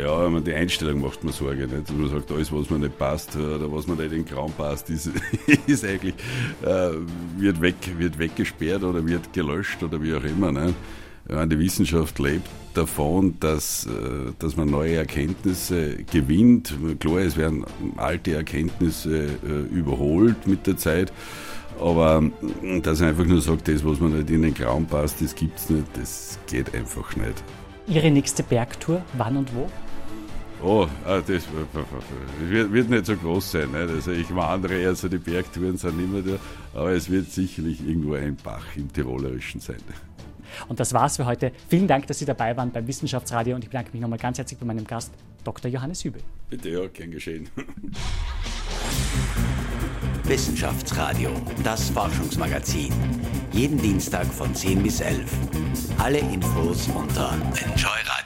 Ja, 0.00 0.28
die 0.40 0.54
Einstellung 0.54 1.00
macht 1.00 1.22
mir 1.22 1.32
Sorge. 1.32 1.68
Nicht? 1.68 1.96
Man 1.96 2.08
sagt, 2.08 2.30
alles, 2.32 2.52
was 2.52 2.70
mir 2.70 2.78
nicht 2.78 2.98
passt 2.98 3.36
oder 3.36 3.70
was 3.70 3.86
mir 3.86 3.94
nicht 3.94 4.12
in 4.12 4.24
den 4.24 4.26
Kram 4.26 4.50
passt, 4.52 4.90
ist, 4.90 5.10
ist 5.66 5.84
eigentlich, 5.84 6.14
äh, 6.62 6.90
wird, 7.36 7.60
weg, 7.60 7.76
wird 7.98 8.18
weggesperrt 8.18 8.82
oder 8.82 9.06
wird 9.06 9.32
gelöscht 9.32 9.82
oder 9.82 10.02
wie 10.02 10.14
auch 10.14 10.24
immer. 10.24 10.50
Nicht? 10.50 10.74
Ja, 11.28 11.46
die 11.46 11.58
Wissenschaft 11.58 12.18
lebt 12.18 12.48
davon, 12.74 13.36
dass, 13.40 13.86
äh, 13.86 14.32
dass 14.38 14.56
man 14.56 14.68
neue 14.68 14.96
Erkenntnisse 14.96 15.96
gewinnt. 16.10 16.74
Klar, 16.98 17.18
es 17.18 17.36
werden 17.36 17.64
alte 17.96 18.34
Erkenntnisse 18.34 19.28
äh, 19.46 19.74
überholt 19.74 20.46
mit 20.46 20.66
der 20.66 20.76
Zeit. 20.76 21.12
Aber 21.80 22.22
dass 22.82 23.00
er 23.00 23.08
einfach 23.08 23.24
nur 23.24 23.40
sagt, 23.40 23.68
das, 23.68 23.84
was 23.84 24.00
man 24.00 24.16
nicht 24.16 24.30
in 24.30 24.42
den 24.42 24.54
Kram 24.54 24.86
passt, 24.86 25.20
das 25.20 25.34
gibt 25.34 25.58
es 25.58 25.70
nicht, 25.70 25.86
das 25.94 26.38
geht 26.46 26.74
einfach 26.74 27.16
nicht. 27.16 27.42
Ihre 27.86 28.10
nächste 28.10 28.42
Bergtour, 28.42 29.02
wann 29.14 29.36
und 29.36 29.54
wo? 29.54 29.68
Oh, 30.64 30.88
ah, 31.04 31.20
das 31.20 31.42
wird, 32.40 32.88
nicht 32.88 33.04
so 33.04 33.14
groß 33.16 33.52
sein. 33.52 33.70
Nicht? 33.70 33.90
Also 33.90 34.12
ich 34.12 34.34
wandere 34.34 34.78
eher 34.78 34.94
so 34.94 35.08
die 35.08 35.18
Bergtouren 35.18 35.76
sind 35.76 36.00
immer 36.00 36.22
da, 36.22 36.38
aber 36.72 36.92
es 36.92 37.10
wird 37.10 37.30
sicherlich 37.30 37.86
irgendwo 37.86 38.14
ein 38.14 38.34
Bach 38.36 38.64
im 38.74 38.90
Tirolerischen 38.90 39.60
sein. 39.60 39.76
Und 40.66 40.80
das 40.80 40.94
war's 40.94 41.16
für 41.16 41.26
heute. 41.26 41.52
Vielen 41.68 41.86
Dank, 41.86 42.06
dass 42.06 42.18
Sie 42.18 42.24
dabei 42.24 42.56
waren 42.56 42.70
beim 42.70 42.86
Wissenschaftsradio 42.86 43.54
und 43.56 43.64
ich 43.64 43.68
bedanke 43.68 43.90
mich 43.92 44.00
nochmal 44.00 44.18
ganz 44.18 44.38
herzlich 44.38 44.58
bei 44.58 44.64
meinem 44.64 44.86
Gast, 44.86 45.12
Dr. 45.44 45.70
Johannes 45.70 46.02
Hübel. 46.02 46.22
Bitte, 46.48 46.70
ja, 46.70 46.86
gern 46.86 47.10
geschehen. 47.10 47.46
Wissenschaftsradio, 50.24 51.30
das 51.62 51.90
Forschungsmagazin. 51.90 52.90
Jeden 53.52 53.76
Dienstag 53.76 54.24
von 54.24 54.54
10 54.54 54.82
bis 54.82 55.00
11. 55.00 55.30
Alle 55.98 56.20
Infos 56.20 56.88
unter 56.88 57.34
Enjoy 57.62 57.98
Radio. 58.06 58.23